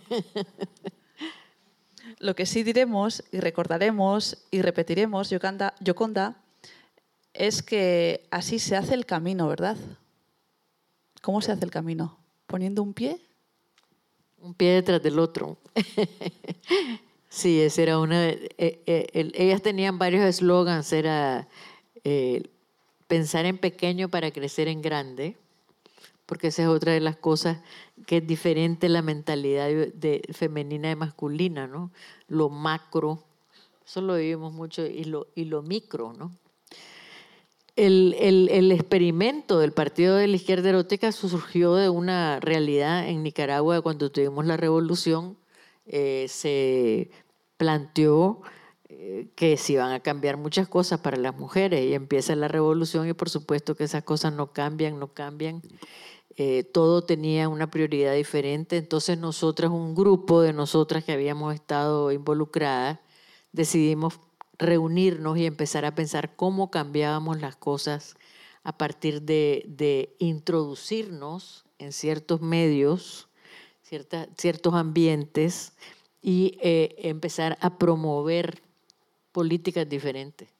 [2.20, 6.36] Lo que sí diremos y recordaremos y repetiremos, Yoconda, Yoconda,
[7.34, 9.76] es que así se hace el camino, ¿verdad?
[11.22, 12.18] ¿Cómo se hace el camino?
[12.46, 13.20] ¿Poniendo un pie?
[14.40, 15.58] Un pie detrás del otro.
[17.28, 18.28] sí, esa era una.
[18.28, 21.48] Eh, eh, ellas tenían varios eslogans, era
[22.04, 22.44] eh,
[23.06, 25.36] pensar en pequeño para crecer en grande,
[26.28, 27.56] porque esa es otra de las cosas
[28.06, 31.90] que es diferente la mentalidad de, femenina y masculina, ¿no?
[32.26, 33.24] Lo macro,
[33.86, 36.30] eso lo vivimos mucho, y lo, y lo micro, ¿no?
[37.76, 43.80] El, el, experimento del Partido de la Izquierda Erótica surgió de una realidad en Nicaragua
[43.80, 45.38] cuando tuvimos la revolución.
[45.86, 47.10] Eh, se
[47.56, 48.42] planteó
[48.90, 53.08] eh, que se iban a cambiar muchas cosas para las mujeres y empieza la revolución
[53.08, 55.62] y por supuesto que esas cosas no cambian, no cambian.
[56.40, 58.76] Eh, todo tenía una prioridad diferente.
[58.76, 63.00] Entonces nosotras, un grupo de nosotras que habíamos estado involucradas,
[63.50, 64.20] decidimos
[64.56, 68.14] reunirnos y empezar a pensar cómo cambiábamos las cosas
[68.62, 73.28] a partir de, introducirnos en ciertos medios,
[74.36, 75.72] ciertos ambientes
[76.22, 78.62] y eh, empezar a promover
[79.32, 80.57] políticas diferentes.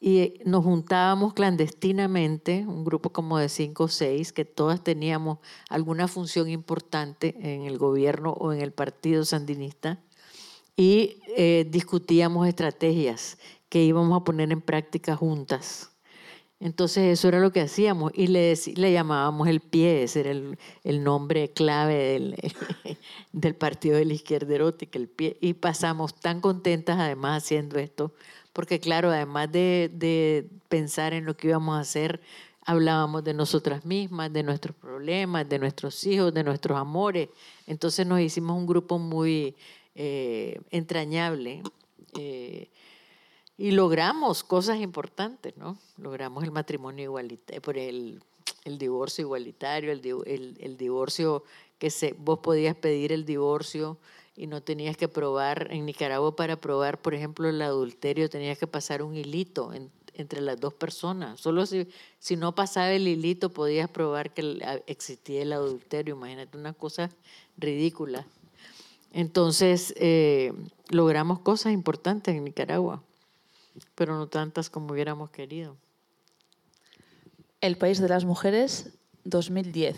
[0.00, 5.38] Y nos juntábamos clandestinamente, un grupo como de cinco o seis, que todas teníamos
[5.68, 10.02] alguna función importante en el gobierno o en el partido sandinista
[10.80, 13.36] y eh, discutíamos estrategias
[13.68, 15.90] que íbamos a poner en práctica juntas.
[16.58, 20.58] Entonces eso era lo que hacíamos y le, le llamábamos el pie, ese era el,
[20.84, 22.36] el nombre clave del,
[23.32, 25.36] del, Partido de la Izquierda Erótica, el pie.
[25.40, 28.14] Y pasamos tan contentas además haciendo esto,
[28.52, 32.20] porque claro, además de, de pensar en lo que íbamos a hacer,
[32.64, 37.28] hablábamos de nosotras mismas, de nuestros problemas, de nuestros hijos, de nuestros amores.
[37.66, 39.56] Entonces nos hicimos un grupo muy
[39.94, 41.62] eh, entrañable.
[42.18, 42.68] Eh,
[43.56, 45.78] y logramos cosas importantes, ¿no?
[45.98, 47.60] Logramos el matrimonio igualitario,
[48.64, 51.44] el divorcio igualitario, el, el, el, divorcio
[51.78, 53.98] que se, vos podías pedir el divorcio
[54.40, 58.66] y no tenías que probar, en Nicaragua para probar, por ejemplo, el adulterio tenías que
[58.66, 59.70] pasar un hilito
[60.14, 61.38] entre las dos personas.
[61.38, 61.86] Solo si,
[62.18, 66.16] si no pasaba el hilito podías probar que existía el adulterio.
[66.16, 67.10] Imagínate una cosa
[67.58, 68.24] ridícula.
[69.12, 70.54] Entonces, eh,
[70.88, 73.02] logramos cosas importantes en Nicaragua,
[73.94, 75.76] pero no tantas como hubiéramos querido.
[77.60, 78.88] El País de las Mujeres
[79.24, 79.96] 2010.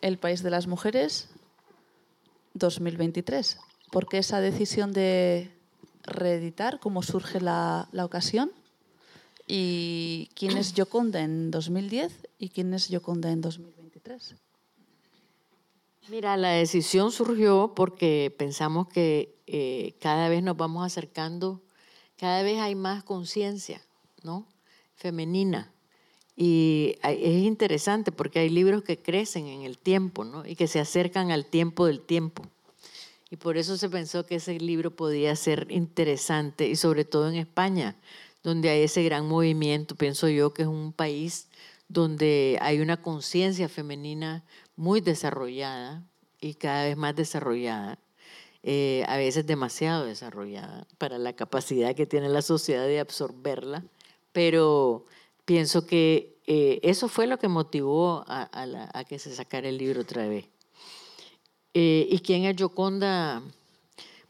[0.00, 1.28] El País de las Mujeres
[2.54, 3.58] 2023.
[3.90, 5.50] ¿Por qué esa decisión de
[6.02, 6.80] reeditar?
[6.80, 8.50] ¿Cómo surge la, la ocasión?
[9.46, 14.36] ¿Y quién es Yoconda en 2010 y quién es Yoconda en 2023?
[16.08, 21.60] Mira, la decisión surgió porque pensamos que eh, cada vez nos vamos acercando,
[22.16, 23.80] cada vez hay más conciencia,
[24.22, 24.46] ¿no?
[24.94, 25.72] Femenina.
[26.42, 30.46] Y es interesante porque hay libros que crecen en el tiempo, ¿no?
[30.46, 32.44] Y que se acercan al tiempo del tiempo.
[33.28, 37.34] Y por eso se pensó que ese libro podía ser interesante, y sobre todo en
[37.34, 37.94] España,
[38.42, 41.46] donde hay ese gran movimiento, pienso yo que es un país
[41.88, 44.42] donde hay una conciencia femenina
[44.76, 46.02] muy desarrollada
[46.40, 47.98] y cada vez más desarrollada,
[48.62, 53.84] eh, a veces demasiado desarrollada para la capacidad que tiene la sociedad de absorberla,
[54.32, 55.04] pero
[55.50, 60.28] pienso que eh, eso fue lo que motivó a, que se sacara el libro otra
[60.28, 60.44] vez.
[61.74, 63.42] Eh, ¿Y quién es Yoconda?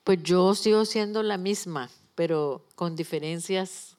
[0.03, 3.99] Pues yo sigo siendo la misma, pero con diferencias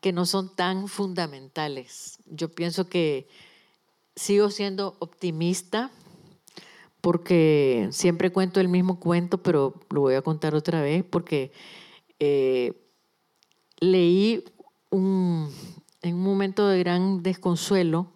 [0.00, 2.18] que no son tan fundamentales.
[2.26, 3.26] Yo pienso que
[4.14, 5.90] sigo siendo optimista
[7.00, 11.50] porque siempre cuento el mismo cuento, pero lo voy a contar otra vez porque
[12.20, 12.80] eh,
[13.80, 14.44] leí
[14.90, 15.50] un,
[16.04, 18.12] en un momento de gran desconsuelo,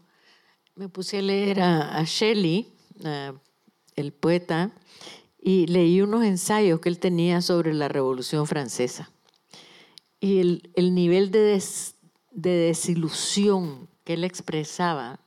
[0.74, 2.68] me puse a leer a, Shelley,
[3.97, 4.70] el poeta,
[5.41, 9.11] y leí unos ensayos que él tenía sobre la Revolución Francesa.
[10.20, 11.62] Y el, el nivel de,
[12.32, 15.20] de desilusión que él expresaba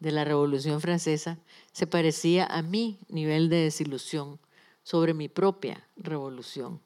[0.00, 1.38] de la Revolución Francesa
[1.70, 4.40] se parecía a mi nivel de desilusión
[4.82, 6.80] sobre mi propia revolución.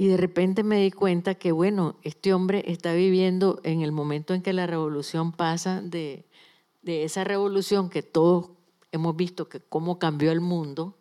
[0.00, 4.32] Y de repente me di cuenta que, bueno, este hombre está viviendo en el momento
[4.32, 6.24] en que la revolución pasa de,
[6.82, 8.50] de esa revolución que todos
[8.92, 10.96] hemos visto que cómo cambió el mundo,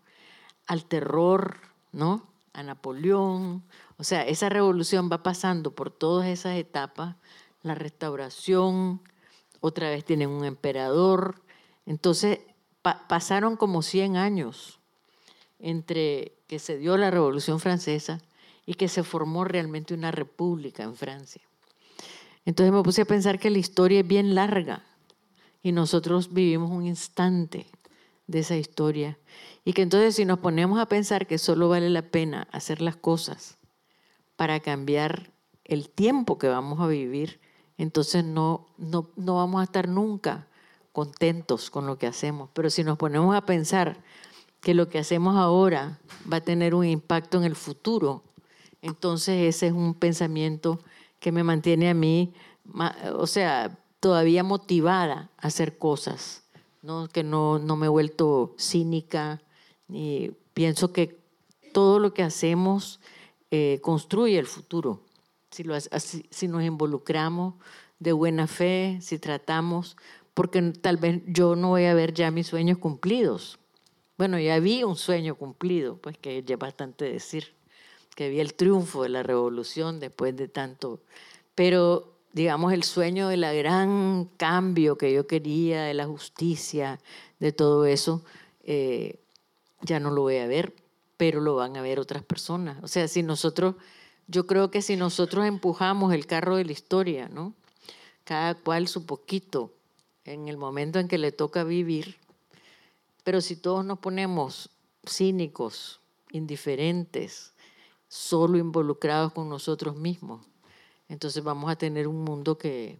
[0.66, 1.58] al terror,
[1.92, 2.26] ¿no?
[2.54, 3.64] A Napoleón.
[3.98, 7.18] O sea, esa revolución va pasando por todas esas etapas,
[7.62, 9.04] la restauración,
[9.60, 11.44] otra vez tienen un emperador.
[11.86, 12.40] Entonces
[12.82, 14.80] pasaron como 100 años
[15.60, 18.24] entre que se dio la Revolución Francesa
[18.68, 21.42] y que se formó realmente una república en Francia.
[22.46, 24.84] Entonces me puse a pensar que la historia es bien larga
[25.64, 27.66] y nosotros vivimos un instante
[28.28, 29.18] de esa historia.
[29.66, 32.98] Y que entonces si nos ponemos a pensar que solo vale la pena hacer las
[32.98, 33.58] cosas
[34.36, 35.32] para cambiar
[35.64, 37.40] el tiempo que vamos a vivir,
[37.78, 40.48] entonces no, no, no vamos a estar nunca
[40.92, 42.50] contentos con lo que hacemos.
[42.54, 44.04] Pero si nos ponemos a pensar
[44.62, 46.00] que lo que hacemos ahora
[46.32, 48.24] va a tener un impacto en el futuro,
[48.82, 50.80] entonces ese es un pensamiento
[51.20, 52.34] que me mantiene a mí,
[53.16, 56.44] o sea, todavía motivada a hacer cosas,
[56.82, 57.08] ¿no?
[57.08, 59.42] que no, no me he vuelto cínica,
[59.88, 61.20] ni pienso que
[61.74, 63.00] todo lo que hacemos
[63.52, 65.04] eh, construye el futuro.
[65.52, 67.56] Si, lo, si nos involucramos
[68.00, 69.98] de buena fe, si tratamos,
[70.34, 73.60] porque tal vez yo no voy a ver ya mis sueños cumplidos.
[74.18, 77.57] Bueno, ya vi un sueño cumplido, pues que es bastante decir,
[78.18, 81.02] que vi el triunfo de la revolución después de tanto,
[81.54, 87.00] pero digamos el sueño del gran cambio que yo quería, de la justicia,
[87.38, 88.24] de todo eso,
[88.64, 89.20] eh,
[89.82, 90.74] ya no lo voy a ver,
[91.16, 92.84] pero lo van a ver otras personas.
[92.84, 93.76] O sea, si nosotros,
[94.26, 97.54] yo creo que si nosotros empujamos el carro de la historia, ¿no?
[98.24, 99.76] Cada cual su poquito
[100.26, 102.16] en el momento en que le toca vivir,
[103.24, 104.72] pero si todos nos ponemos
[105.06, 106.02] cínicos,
[106.32, 107.54] indiferentes,
[108.08, 110.46] solo involucrados con nosotros mismos,
[111.10, 113.00] entonces vamos a tener un mundo que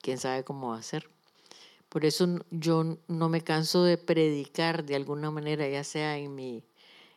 [0.00, 1.08] quién sabe cómo va a ser.
[1.88, 6.62] Por eso yo no me canso de predicar de alguna manera, ya sea en mi,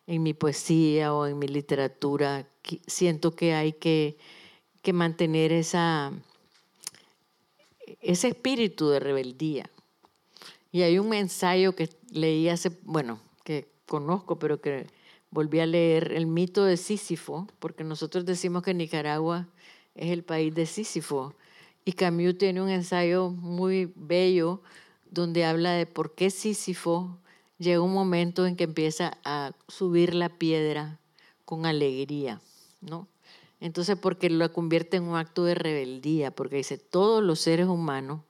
[0.07, 2.47] en mi poesía o en mi literatura.
[2.87, 4.17] Siento que hay que,
[4.81, 6.13] que mantener esa,
[8.01, 9.69] ese espíritu de rebeldía.
[10.71, 14.87] Y hay un ensayo que leí hace, bueno, que conozco, pero que
[15.31, 19.47] volví a leer, el mito de Sísifo, porque nosotros decimos que Nicaragua
[19.95, 21.33] es el país de Sísifo.
[21.83, 24.61] Y Camus tiene un ensayo muy bello
[25.09, 27.17] donde habla de por qué Sísifo
[27.57, 30.99] llega un momento en que empieza a subir la piedra
[31.45, 32.41] con alegría,
[32.81, 33.07] ¿no?
[33.59, 38.21] Entonces, porque lo convierte en un acto de rebeldía, porque dice, todos los seres humanos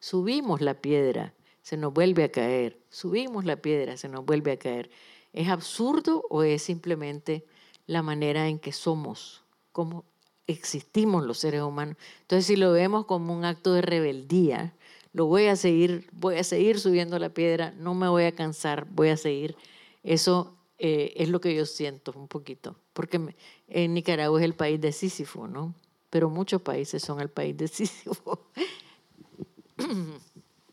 [0.00, 4.56] subimos la piedra, se nos vuelve a caer, subimos la piedra, se nos vuelve a
[4.58, 4.90] caer.
[5.32, 7.44] ¿Es absurdo o es simplemente
[7.86, 10.04] la manera en que somos, como
[10.46, 11.96] existimos los seres humanos?
[12.22, 14.74] Entonces, si lo vemos como un acto de rebeldía,
[15.12, 18.86] lo voy a seguir, voy a seguir subiendo la piedra, no me voy a cansar,
[18.90, 19.56] voy a seguir.
[20.02, 23.34] Eso eh, es lo que yo siento un poquito, porque
[23.68, 25.74] en Nicaragua es el país de Sísifo, ¿no?
[26.10, 28.38] Pero muchos países son el país de Sísifo.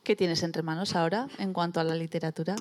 [0.04, 2.56] ¿Qué tienes entre manos ahora en cuanto a la literatura?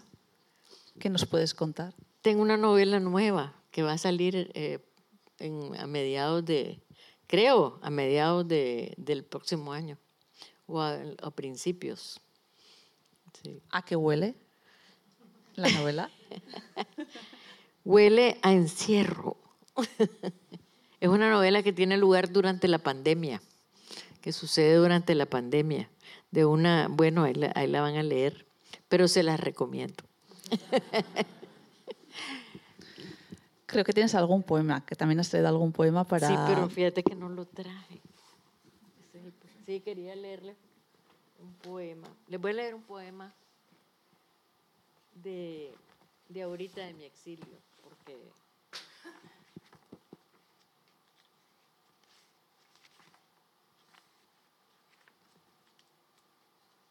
[0.99, 1.95] ¿Qué nos puedes contar?
[2.23, 4.81] Tengo una novela nueva que va a salir eh,
[5.79, 6.83] a mediados de,
[7.29, 9.99] creo, a mediados del próximo año
[10.67, 12.21] o a, principios.
[13.71, 14.35] ¿A qué huele
[15.55, 16.11] la novela?
[17.85, 19.37] huele a encierro.
[21.01, 23.41] es una novela que tiene lugar durante la pandemia,
[24.21, 25.89] que sucede durante la pandemia,
[26.33, 28.47] de una, bueno, ahí la, ahí la van a leer,
[28.89, 30.08] pero se las recomiendo.
[33.67, 36.27] Creo que tienes algún poema, que también has traído algún poema para...
[36.27, 38.01] Sí, pero fíjate que no lo traje.
[39.67, 40.57] Sí, quería leerle
[41.39, 42.09] un poema.
[42.29, 43.35] Les voy a leer un poema
[45.23, 45.75] de,
[46.29, 48.17] de ahorita de mi exilio, porque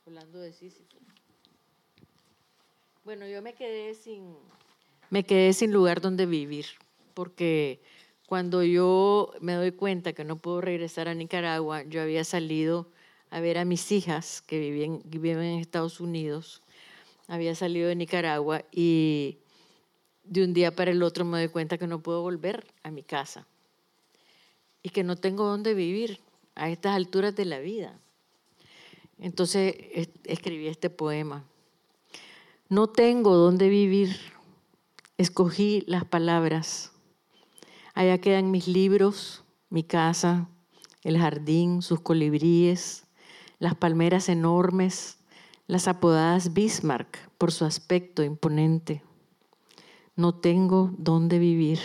[0.05, 0.97] hablando de Sísifo.
[3.07, 4.35] Bueno, yo me quedé sin
[5.09, 6.65] me quedé sin lugar donde vivir,
[7.13, 7.79] porque
[8.25, 12.91] cuando yo me doy cuenta que no puedo regresar a Nicaragua, yo había salido
[13.29, 15.01] a ver a mis hijas que viven,
[15.41, 16.61] en Estados Unidos,
[17.29, 19.37] había salido de Nicaragua y
[20.25, 23.03] de un día para el otro me doy cuenta que no puedo volver a mi
[23.03, 23.47] casa
[24.83, 26.19] y que no tengo dónde vivir
[26.55, 27.97] a estas alturas de la vida.
[29.17, 29.75] Entonces
[30.25, 31.45] escribí este poema.
[32.69, 34.17] No tengo dónde vivir.
[35.17, 36.91] Escogí las palabras
[37.97, 40.47] Allá quedan mis libros, mi casa,
[41.03, 43.07] el jardín, sus colibríes,
[43.57, 45.17] las palmeras enormes,
[45.65, 49.01] las apodadas Bismarck por su aspecto imponente.
[50.15, 51.79] No tengo dónde vivir.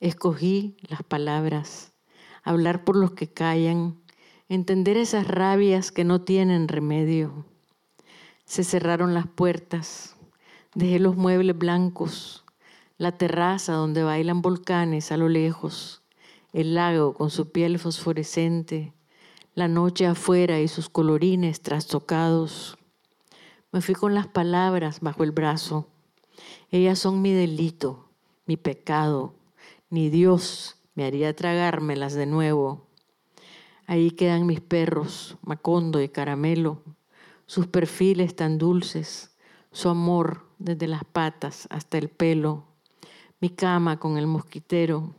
[0.00, 1.92] Escogí las palabras,
[2.42, 4.00] hablar por los que callan,
[4.48, 7.44] entender esas rabias que no tienen remedio.
[8.48, 10.16] Se cerraron las puertas,
[10.74, 12.46] dejé los muebles blancos,
[12.96, 16.02] la terraza donde bailan volcanes a lo lejos,
[16.54, 18.94] el lago con su piel fosforescente,
[19.54, 22.78] la noche afuera y sus colorines trastocados.
[23.70, 25.86] Me fui con las palabras bajo el brazo.
[26.70, 28.08] Ellas son mi delito,
[28.46, 29.34] mi pecado.
[29.90, 32.86] Ni Dios me haría tragármelas de nuevo.
[33.86, 36.82] Ahí quedan mis perros, Macondo y Caramelo,
[37.48, 39.34] sus perfiles tan dulces,
[39.72, 42.64] su amor desde las patas hasta el pelo,
[43.40, 45.14] mi cama con el mosquitero,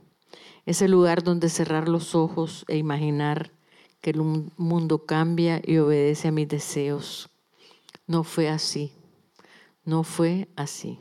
[0.67, 3.51] ese lugar donde cerrar los ojos e imaginar
[3.99, 4.21] que el
[4.57, 7.29] mundo cambia y obedece a mis deseos.
[8.05, 8.93] No fue así,
[9.83, 10.99] no fue así.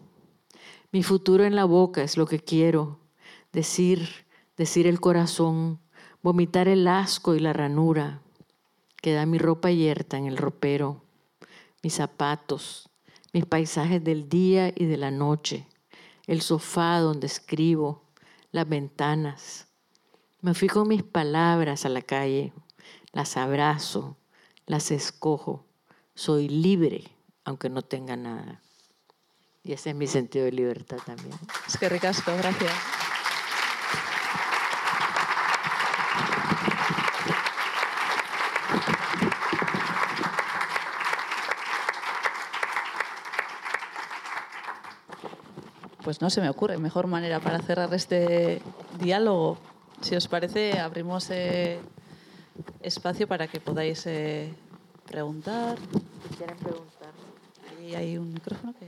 [0.93, 3.01] Mi futuro en la boca es lo que quiero,
[3.53, 4.09] decir,
[4.57, 5.79] decir el corazón,
[6.22, 8.22] vomitar el asco y la ranura.
[8.97, 11.03] Queda mi ropa yerta en el ropero,
[11.83, 12.89] mis zapatos,
[13.33, 15.66] mis paisajes del día y de la noche,
[16.26, 18.03] el sofá donde escribo,
[18.53, 19.66] las ventanas.
[20.41, 22.53] Me fui con mis palabras a la calle,
[23.12, 24.16] las abrazo,
[24.66, 25.64] las escojo.
[26.14, 27.05] Soy libre,
[27.45, 28.61] aunque no tenga nada.
[29.64, 31.35] Y ese es mi sentido de libertad también.
[31.66, 32.97] Es que ricasco, gracias.
[46.09, 48.63] Pues no se me ocurre mejor manera para cerrar este
[48.99, 49.59] diálogo.
[50.01, 51.81] Si os parece, abrimos eh,
[52.81, 54.51] espacio para que podáis eh,
[55.07, 55.77] preguntar.
[56.23, 57.13] Si quieren preguntar.
[57.69, 58.87] Ahí hay un micrófono que...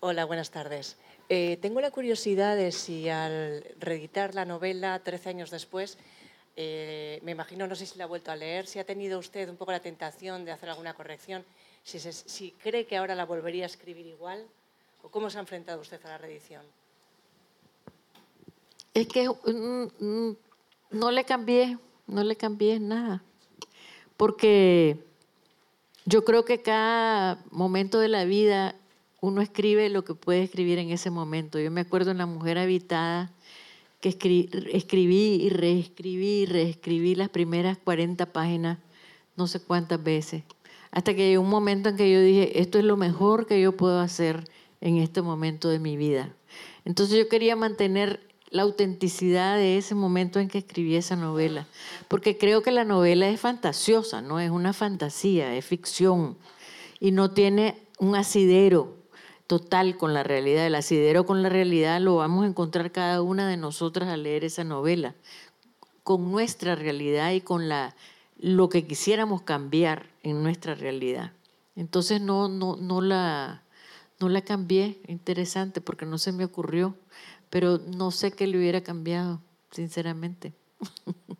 [0.00, 0.96] Hola, buenas tardes.
[1.28, 5.98] Eh, tengo la curiosidad de si al reeditar la novela 13 años después
[6.62, 9.48] eh, me imagino, no sé si la ha vuelto a leer, si ha tenido usted
[9.48, 11.42] un poco la tentación de hacer alguna corrección,
[11.82, 14.44] si, cree que ahora la volvería a escribir igual,
[15.02, 16.60] o cómo se ha enfrentado usted a la reedición.
[18.92, 20.36] Es que mm, mm,
[20.90, 23.22] no le cambié, no le cambié nada,
[24.18, 24.98] porque
[26.04, 28.74] yo creo que cada momento de la vida
[29.22, 31.58] uno escribe lo que puede escribir en ese momento.
[31.58, 33.32] Yo me acuerdo en La Mujer Habitada,
[34.00, 38.78] que escribí y reescribí y reescribí las primeras 40 páginas
[39.40, 40.42] no sé cuántas veces,
[40.90, 43.74] hasta que llegó un momento en que yo dije, esto es lo mejor que yo
[43.76, 44.44] puedo hacer
[44.82, 46.34] en este momento de mi vida.
[46.84, 48.20] Entonces yo quería mantener
[48.50, 51.66] la autenticidad de ese momento en que escribí esa novela,
[52.08, 56.36] porque creo que la novela es fantasiosa, no es una fantasía, es ficción
[56.98, 58.99] y no tiene un asidero
[59.50, 60.64] total con la realidad.
[60.64, 64.44] El asidero con la realidad lo vamos a encontrar cada una de nosotras al leer
[64.44, 65.16] esa novela,
[66.04, 67.96] con nuestra realidad y con la,
[68.38, 71.32] lo que quisiéramos cambiar en nuestra realidad.
[71.74, 73.64] Entonces no, no, no, la,
[74.20, 76.94] no la cambié, interesante, porque no se me ocurrió,
[77.50, 79.40] pero no sé qué le hubiera cambiado,
[79.72, 80.52] sinceramente.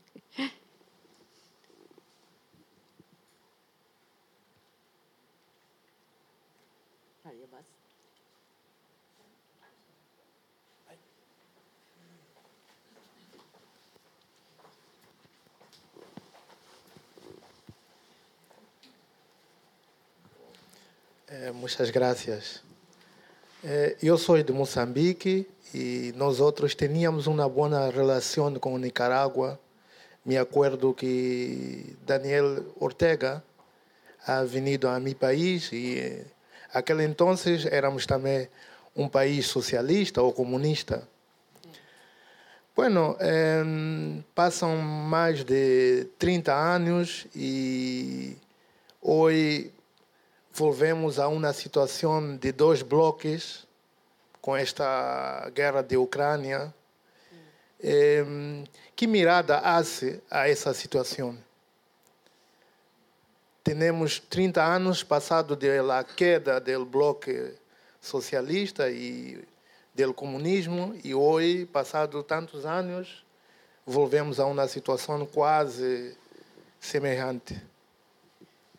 [21.33, 22.61] Eh, muchas gracias.
[23.63, 29.57] Eh, eu sou de Moçambique e nós outros tínhamos uma boa relação com Nicarágua.
[30.25, 33.45] Me acordo que Daniel Ortega
[34.27, 36.27] ha vindo a meu país e
[36.75, 37.33] aquele então
[37.71, 38.49] éramos também
[38.97, 41.07] um país socialista ou comunista.
[42.75, 43.63] Bueno, eh,
[44.35, 48.37] passam mais de 30 anos e
[49.01, 49.73] hoje
[50.53, 53.67] volvemos a uma situação de dois blocos
[54.41, 56.75] com esta guerra de Ucrânia.
[57.83, 58.25] Eh,
[58.95, 61.37] que mirada hace a essa situação?
[63.63, 67.31] Temos 30 anos passado da queda do bloco
[68.01, 69.43] socialista e
[69.95, 73.25] do comunismo e hoje, passado tantos anos,
[73.87, 76.17] volvemos a uma situação quase
[76.81, 77.70] semelhante.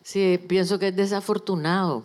[0.04, 2.04] Sí, pienso que es desafortunado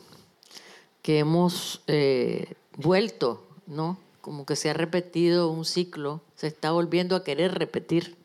[1.03, 3.99] que hemos eh, vuelto, ¿no?
[4.21, 8.17] Como que se ha repetido un ciclo, se está volviendo a querer repetir.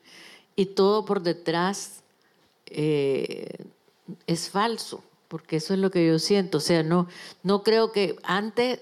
[0.56, 2.02] Y todo por detrás
[2.66, 3.48] eh,
[4.26, 6.58] es falso, porque eso es lo que yo siento.
[6.58, 7.08] O sea, no,
[7.42, 8.80] no creo que antes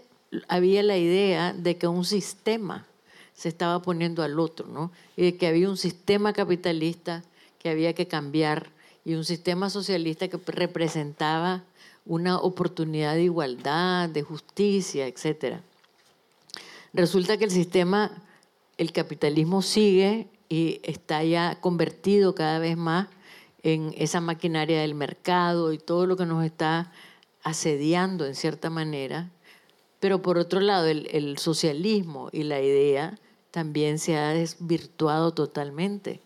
[0.49, 2.86] había la idea de que un sistema
[3.34, 4.91] se estaba poniendo al otro, ¿no?
[5.16, 7.22] Y de que había un sistema capitalista
[7.59, 8.70] que había que cambiar
[9.11, 11.64] y un sistema socialista que representaba
[12.06, 15.56] una oportunidad de igualdad, de justicia, etc.
[16.92, 18.22] Resulta que el sistema,
[18.78, 23.08] el capitalismo sigue y está ya convertido cada vez más
[23.64, 26.92] en esa maquinaria del mercado y todo lo que nos está
[27.42, 29.28] asediando en cierta manera.
[29.98, 33.18] Pero por otro lado, el, socialismo y la idea
[33.50, 36.20] también se ha desvirtuado totalmente.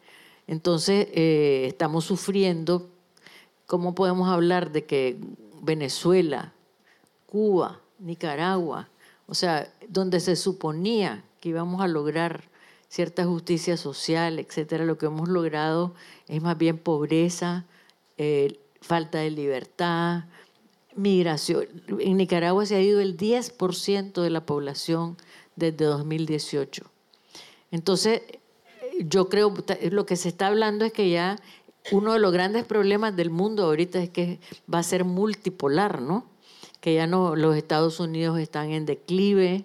[0.47, 2.91] Entonces, eh, estamos sufriendo,
[3.67, 5.19] ¿cómo podemos hablar de que
[5.63, 6.53] Venezuela,
[7.27, 8.89] Cuba, Nicaragua,
[9.27, 12.45] o sea, donde se suponía que íbamos a lograr
[12.89, 15.95] cierta justicia social, etcétera, lo que hemos logrado
[16.29, 17.65] es más bien pobreza,
[18.19, 20.25] eh, falta de libertad,
[20.95, 21.67] migración.
[21.99, 25.17] En Nicaragua se ha ido el 10% de la población
[25.57, 26.85] desde 2018.
[27.71, 28.23] Entonces,
[29.01, 29.55] yo creo,
[29.91, 31.37] lo que se está hablando es que ya
[31.93, 34.41] uno de los grandes problemas del mundo ahorita es que
[34.73, 36.27] va a ser multipolar, ¿no?
[36.81, 39.65] Que ya no los Estados Unidos están en declive,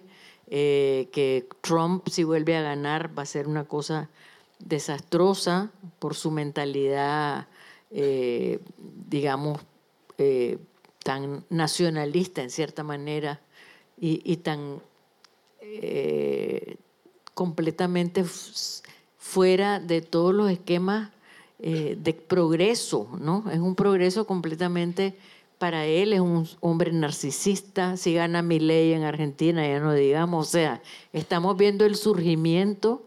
[0.52, 4.10] eh, que Trump si vuelve a ganar va a ser una cosa
[4.58, 7.46] desastrosa por su mentalidad,
[7.90, 8.58] eh,
[9.08, 9.60] digamos,
[10.18, 10.58] eh,
[11.04, 13.40] tan nacionalista en cierta manera
[14.02, 14.80] y, tan
[17.34, 18.24] completamente
[19.30, 21.10] fuera de todos los esquemas
[21.58, 23.44] de progreso, ¿no?
[23.52, 25.14] Es un progreso completamente
[25.60, 30.48] para él es un hombre narcisista, si gana mi ley en Argentina, ya no digamos,
[30.48, 30.80] o sea,
[31.12, 33.06] estamos viendo el surgimiento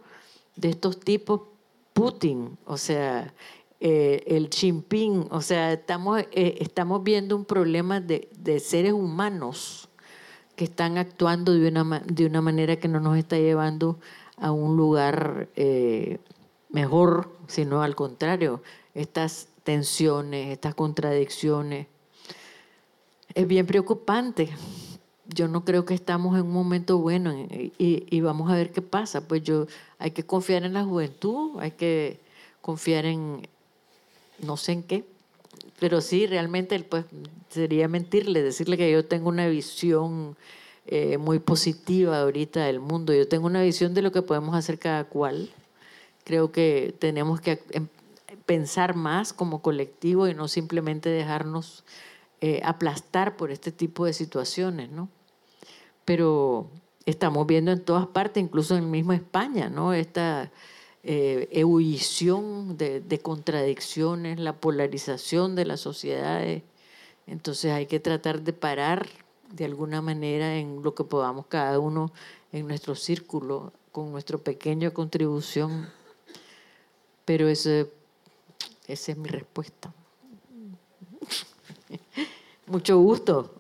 [0.56, 1.42] de estos tipos,
[1.94, 3.34] Putin, o sea,
[3.80, 9.90] eh, el Jinping, o sea, estamos, eh, estamos viendo un problema de, seres humanos
[10.56, 13.98] que están actuando de una, de una manera que no nos está llevando
[14.44, 16.20] a un lugar eh,
[16.70, 18.62] mejor, sino al contrario,
[18.94, 21.88] estas tensiones, estas contradicciones,
[23.34, 24.50] es bien preocupante.
[25.34, 27.34] Yo no creo que estamos en un momento bueno
[27.78, 29.30] y, vamos a ver qué pasa.
[29.30, 29.66] Pues yo
[29.98, 32.20] hay que confiar en la juventud, hay que
[32.60, 33.48] confiar en
[34.40, 35.06] no sé en qué,
[35.80, 37.06] pero sí, realmente pues
[37.48, 40.36] sería mentirle, decirle que yo tengo una visión
[40.86, 43.14] eh, muy positiva ahorita del mundo.
[43.14, 45.50] Yo tengo una visión de lo que podemos hacer cada cual.
[46.26, 47.88] Creo que tenemos que em,
[48.46, 51.86] pensar más como colectivo y no simplemente dejarnos
[52.42, 55.08] eh, aplastar por este tipo de situaciones, ¿no?
[56.04, 56.70] Pero
[57.06, 59.94] estamos viendo en todas partes, incluso en mismo España, ¿no?
[59.94, 60.52] Esta
[61.04, 66.64] eh, ebullición de, de, contradicciones, la polarización de las sociedades.
[67.26, 69.08] Entonces hay que tratar de parar
[69.54, 72.12] de alguna manera en lo que podamos cada uno
[72.52, 75.90] en nuestro círculo, con nuestra pequeña contribución.
[77.24, 77.92] Pero ese,
[78.88, 79.94] esa es mi respuesta.
[82.68, 83.54] Mucho gusto.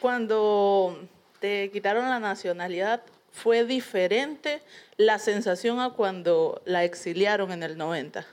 [0.00, 0.96] cuando
[1.40, 3.02] te quitaron la nacionalidad,
[3.34, 4.62] ¿fue diferente
[4.96, 8.20] la sensación a cuando la exiliaron en el 90?
[8.20, 8.24] O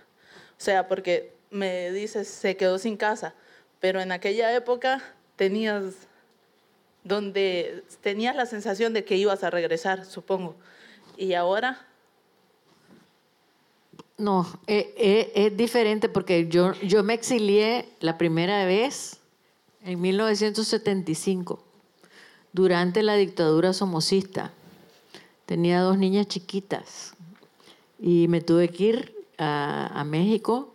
[0.58, 3.34] sea, porque me dices, se quedó sin casa,
[3.80, 5.04] pero en aquella época
[5.36, 6.08] tenías
[7.04, 10.56] donde tenías la sensación de que ibas a regresar, supongo.
[11.18, 11.88] ¿Y ahora?
[14.20, 19.20] No, eh, eh, es diferente porque yo, yo me exilié la primera vez
[19.84, 21.64] en 1975,
[22.54, 24.54] durante la dictadura somocista.
[25.52, 27.14] Tenía dos niñas chiquitas
[28.00, 30.74] y me tuve que ir a, a México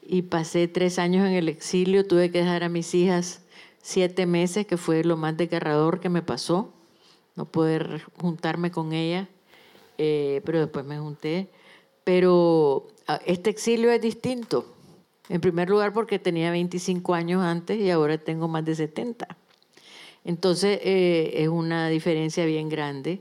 [0.00, 3.42] y pasé tres años en el exilio, tuve que dejar a mis hijas
[3.82, 6.72] siete meses, que fue lo más desgarrador que me pasó,
[7.34, 9.28] no poder juntarme con ella,
[9.98, 11.48] eh, pero después me junté.
[12.04, 14.72] Pero ah, este exilio es distinto.
[15.30, 19.36] En primer lugar porque tenía 25 años antes y ahora tengo más de 70.
[20.24, 23.20] Entonces eh, es una diferencia bien grande.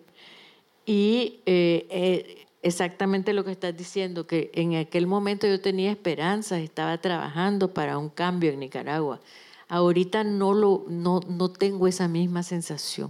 [0.91, 6.97] Y eh, exactamente lo que estás diciendo, que en aquel momento yo tenía esperanzas, estaba
[6.97, 9.21] trabajando para un cambio en Nicaragua.
[9.69, 13.09] Ahorita no, lo, no, no tengo esa misma sensación.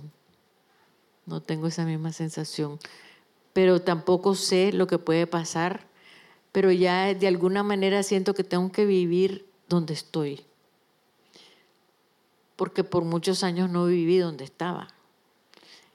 [1.26, 2.78] No tengo esa misma sensación.
[3.52, 5.88] Pero tampoco sé lo que puede pasar.
[6.52, 10.46] Pero ya de alguna manera siento que tengo que vivir donde estoy.
[12.58, 14.88] Porque por muchos años no viví donde estaba.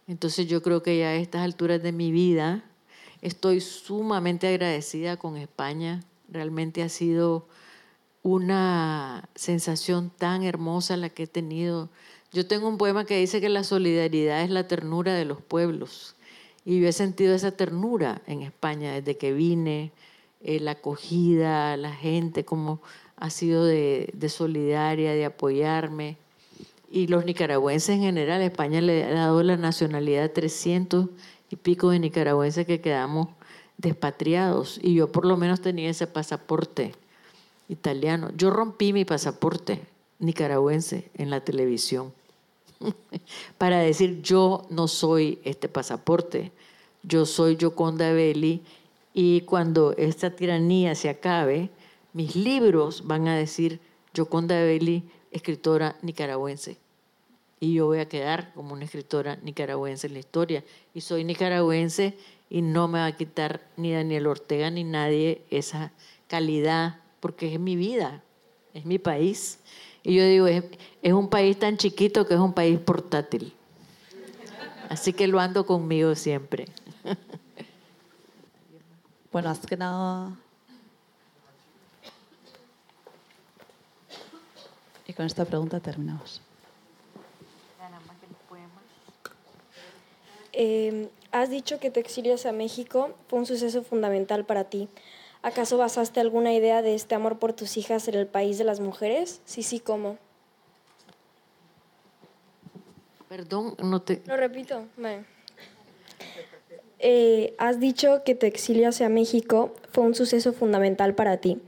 [0.06, 2.64] Entonces yo creo que ya a estas alturas de mi vida
[3.22, 6.04] estoy sumamente agradecida con España.
[6.28, 7.46] Realmente ha sido
[8.22, 11.88] una sensación tan hermosa la que he tenido.
[12.32, 16.16] Yo tengo un poema que dice que la solidaridad es la ternura de los pueblos.
[16.64, 19.92] Y yo he sentido esa ternura en España desde que vine,
[20.40, 22.82] eh, la acogida, la gente, como
[23.16, 26.18] ha sido de, de solidaria, de apoyarme.
[26.96, 31.10] Y los nicaragüenses en general, España le ha dado la nacionalidad a 300
[31.50, 33.28] y pico de nicaragüenses que quedamos
[33.76, 34.80] despatriados.
[34.82, 36.94] Y yo por lo menos tenía ese pasaporte
[37.68, 38.30] italiano.
[38.34, 39.82] Yo rompí mi pasaporte
[40.20, 42.14] nicaragüense en la televisión
[43.58, 46.50] para decir yo no soy este pasaporte,
[47.02, 48.62] yo soy Yoconda Belli
[49.12, 51.68] y cuando esta tiranía se acabe,
[52.14, 53.80] mis libros van a decir
[54.14, 56.85] Yoconda Belli, escritora nicaragüense.
[57.66, 60.62] Y yo voy a quedar como una escritora nicaragüense en la historia.
[60.94, 62.16] Y soy nicaragüense
[62.48, 65.90] y no me va a quitar ni Daniel Ortega ni nadie esa
[66.28, 68.22] calidad, porque es mi vida,
[68.72, 69.58] es mi país.
[70.04, 70.62] Y yo digo, es,
[71.12, 73.52] un país tan chiquito que es un país portátil.
[74.88, 76.66] Así que lo ando conmigo siempre.
[79.32, 80.34] Bueno, azkena...
[85.06, 86.40] Y con esta pregunta terminamos.
[90.58, 94.88] Eh, has dicho que te exilias a México fue un suceso fundamental para ti.
[95.42, 98.80] ¿Acaso basaste alguna idea de este amor por tus hijas en el país de las
[98.80, 99.42] mujeres?
[99.44, 100.16] Sí, sí, ¿cómo?
[103.28, 104.22] Perdón, no te...
[104.26, 104.86] Lo repito.
[104.96, 105.26] Bueno.
[107.00, 111.60] Eh, has dicho que te exilias a México fue un suceso fundamental para ti.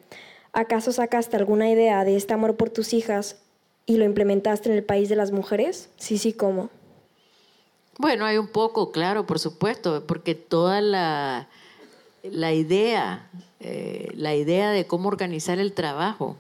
[0.55, 3.39] ¿Acaso sacaste alguna idea de este amor por tus hijas
[3.85, 5.91] y lo implementaste en el país de las mujeres?
[5.99, 6.71] Sí, sí, ¿cómo?
[7.99, 11.49] Bueno, hay un poco, claro, por supuesto, porque toda la,
[12.23, 13.29] la idea,
[13.61, 16.37] eh, la idea de cómo organizar el trabajo,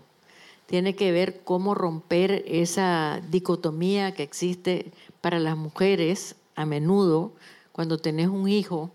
[0.66, 7.32] tiene que ver cómo romper esa dicotomía que existe para las mujeres a menudo
[7.72, 8.90] cuando tenés un hijo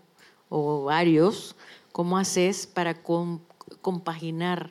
[0.48, 1.56] o varios,
[1.92, 3.40] cómo haces para com-
[3.82, 4.70] compaginar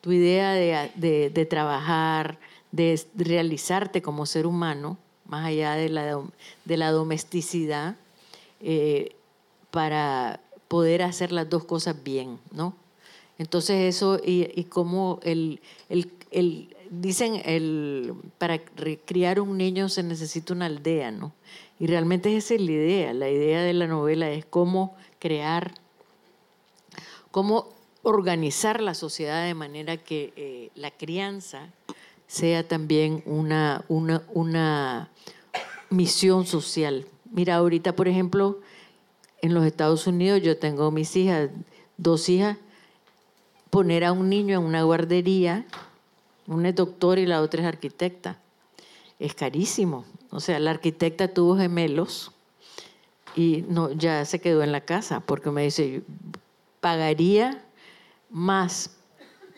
[0.00, 2.38] tu idea de, de- de trabajar,
[2.72, 4.96] de realizarte como ser humano,
[5.32, 6.20] más allá de la,
[6.66, 7.96] de la domesticidad,
[8.60, 9.16] eh,
[9.70, 12.74] para poder hacer las dos cosas bien, ¿no?
[13.38, 14.68] Entonces eso, y, y
[15.22, 18.58] el, el, el- dicen, el, para
[19.06, 21.32] criar un niño se necesita una aldea, ¿no?
[21.80, 25.72] Y realmente esa es la idea, la idea de la novela es cómo crear,
[27.30, 27.70] cómo
[28.02, 31.70] organizar la sociedad de manera que eh, la crianza
[32.32, 35.10] sea también una, una, una
[35.90, 37.04] misión social.
[37.30, 38.60] Mira, ahorita, por ejemplo,
[39.42, 41.50] en los Estados Unidos yo tengo mis hijas,
[41.98, 42.56] dos hijas,
[43.68, 45.66] poner a un niño en una guardería,
[46.46, 48.38] una es doctora y la otra es arquitecta.
[49.18, 50.06] Es carísimo.
[50.30, 52.32] O sea, la arquitecta tuvo gemelos
[53.36, 56.02] y no, ya se quedó en la casa porque me dice,
[56.80, 57.62] pagaría
[58.30, 59.01] más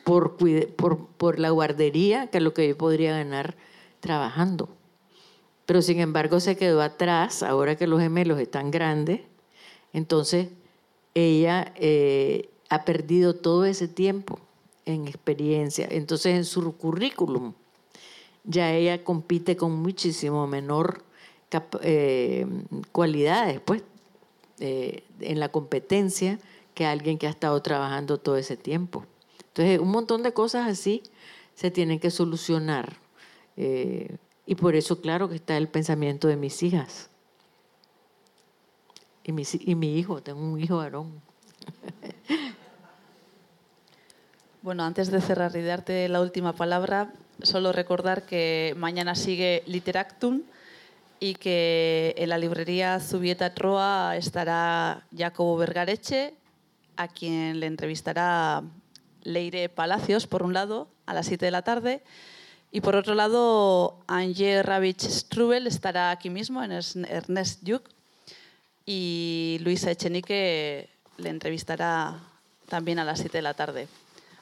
[0.05, 0.37] por,
[0.77, 3.57] por, por la guardería que lo que yo podría ganar
[4.01, 4.69] trabajando.
[5.67, 9.23] Pero sin embargo se quedó atrás, ahora que los gemelos están grandes,
[9.93, 10.49] entonces
[11.15, 14.39] ella eh, ha perdido todo ese tiempo
[14.85, 15.89] en experiencia.
[15.91, 17.55] Entonces en su currículum
[18.45, 21.03] ya ella compite con muchísimo menor
[21.83, 22.47] eh,
[22.93, 23.83] cualidades, pues,
[24.59, 26.39] eh, en la competencia
[26.75, 29.07] que alguien que ha estado trabajando todo ese tiempo.
[29.55, 31.05] Entonces, un montón de cosas así
[31.55, 32.97] se tienen que solucionar.
[33.57, 34.17] Eh,
[34.47, 37.09] y por eso, claro, que está el pensamiento de mis hijas.
[39.23, 41.23] Y, mi hijo, tengo un hijo varón.
[44.61, 47.13] Bueno, antes de cerrar y darte la última palabra,
[47.43, 50.41] solo recordar que mañana sigue Literactum
[51.21, 56.33] y que en la librería Zubieta Troa estará Jacobo Vergareche,
[56.97, 58.63] a quien le entrevistará
[59.25, 62.03] Leire Palacios, por un lado, a las 7 de la tarde,
[62.71, 67.85] y por otro lado, Angie Ravich Strubel estará aquí mismo, en Ernest Lluch,
[68.87, 72.21] y Luisa Echenique le entrevistará
[72.69, 73.89] también a las 7 de la tarde.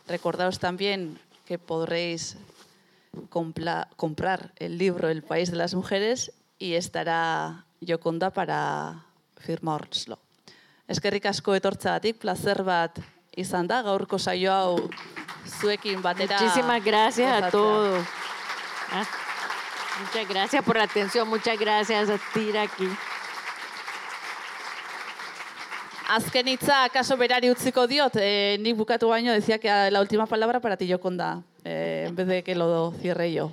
[0.08, 2.36] Recordaos también que podréis
[3.28, 9.04] comprar el libro El País de las Mujeres y estará Jokonda para
[9.36, 10.18] firmaorzlo.
[10.88, 12.98] Eskerrik asko etortzagatik, placer bat
[13.36, 14.90] izan da, gaurko saio hau
[15.46, 16.40] zuekin batera.
[16.40, 18.04] Muchísimas gracias a todos.
[18.92, 19.06] Ah,
[20.00, 22.88] Muchas gracias por la atención, muchas gracias a ti aquí.
[26.08, 30.60] Azken hitza, akaso berari utziko diot, eh, nik bukatu baino decía que la última palabra
[30.60, 33.52] para ti, Jokonda, eh, en vez de que lo cierre yo.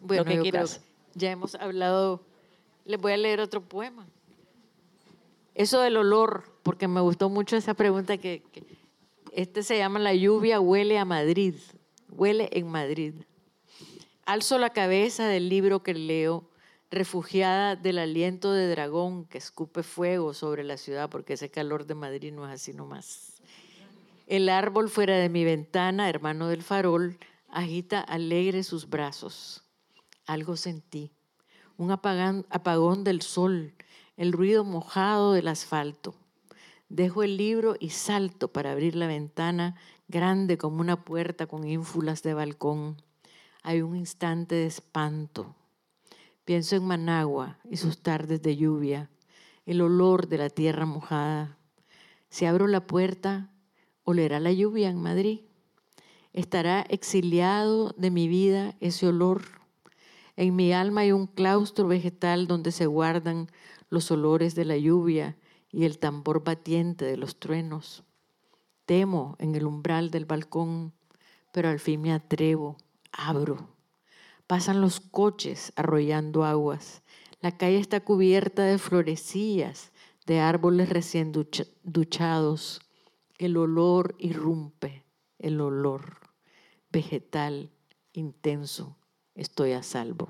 [0.00, 0.80] Bueno, lo que yo quieras.
[0.80, 2.20] creo ya hemos hablado.
[2.84, 4.06] Les voy a leer otro poema.
[5.54, 8.64] Eso del olor, porque me gustó mucho esa pregunta que, que
[9.34, 11.54] este se llama La lluvia huele a Madrid,
[12.10, 13.14] huele en Madrid.
[14.26, 16.50] Alzo la cabeza del libro que leo,
[16.90, 21.94] refugiada del aliento de dragón que escupe fuego sobre la ciudad, porque ese calor de
[21.94, 23.40] Madrid no es así nomás.
[24.26, 27.18] El árbol fuera de mi ventana, hermano del farol,
[27.48, 29.64] agita alegre sus brazos.
[30.26, 31.10] Algo sentí,
[31.78, 33.72] un apagón del sol,
[34.18, 36.14] el ruido mojado del asfalto.
[36.92, 39.76] Dejo el libro y salto para abrir la ventana,
[40.08, 43.00] grande como una puerta con ínfulas de balcón.
[43.62, 45.56] Hay un instante de espanto.
[46.44, 49.08] Pienso en Managua y sus tardes de lluvia,
[49.64, 51.56] el olor de la tierra mojada.
[52.28, 53.48] Si abro la puerta,
[54.04, 55.40] olerá la lluvia en Madrid.
[56.34, 59.44] Estará exiliado de mi vida ese olor.
[60.36, 63.48] En mi alma hay un claustro vegetal donde se guardan
[63.88, 65.38] los olores de la lluvia
[65.72, 68.04] y el tambor batiente de los truenos.
[68.84, 70.92] Temo en el umbral del balcón,
[71.50, 72.76] pero al fin me atrevo,
[73.10, 73.68] abro.
[74.46, 77.02] Pasan los coches arrollando aguas.
[77.40, 79.92] La calle está cubierta de florecillas,
[80.26, 82.80] de árboles recién ducha- duchados.
[83.38, 85.04] El olor irrumpe,
[85.38, 86.18] el olor
[86.90, 87.70] vegetal
[88.12, 88.96] intenso.
[89.34, 90.28] Estoy a salvo.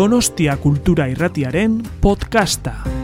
[0.00, 2.99] Donostia Kultura Irratiaren podcasta.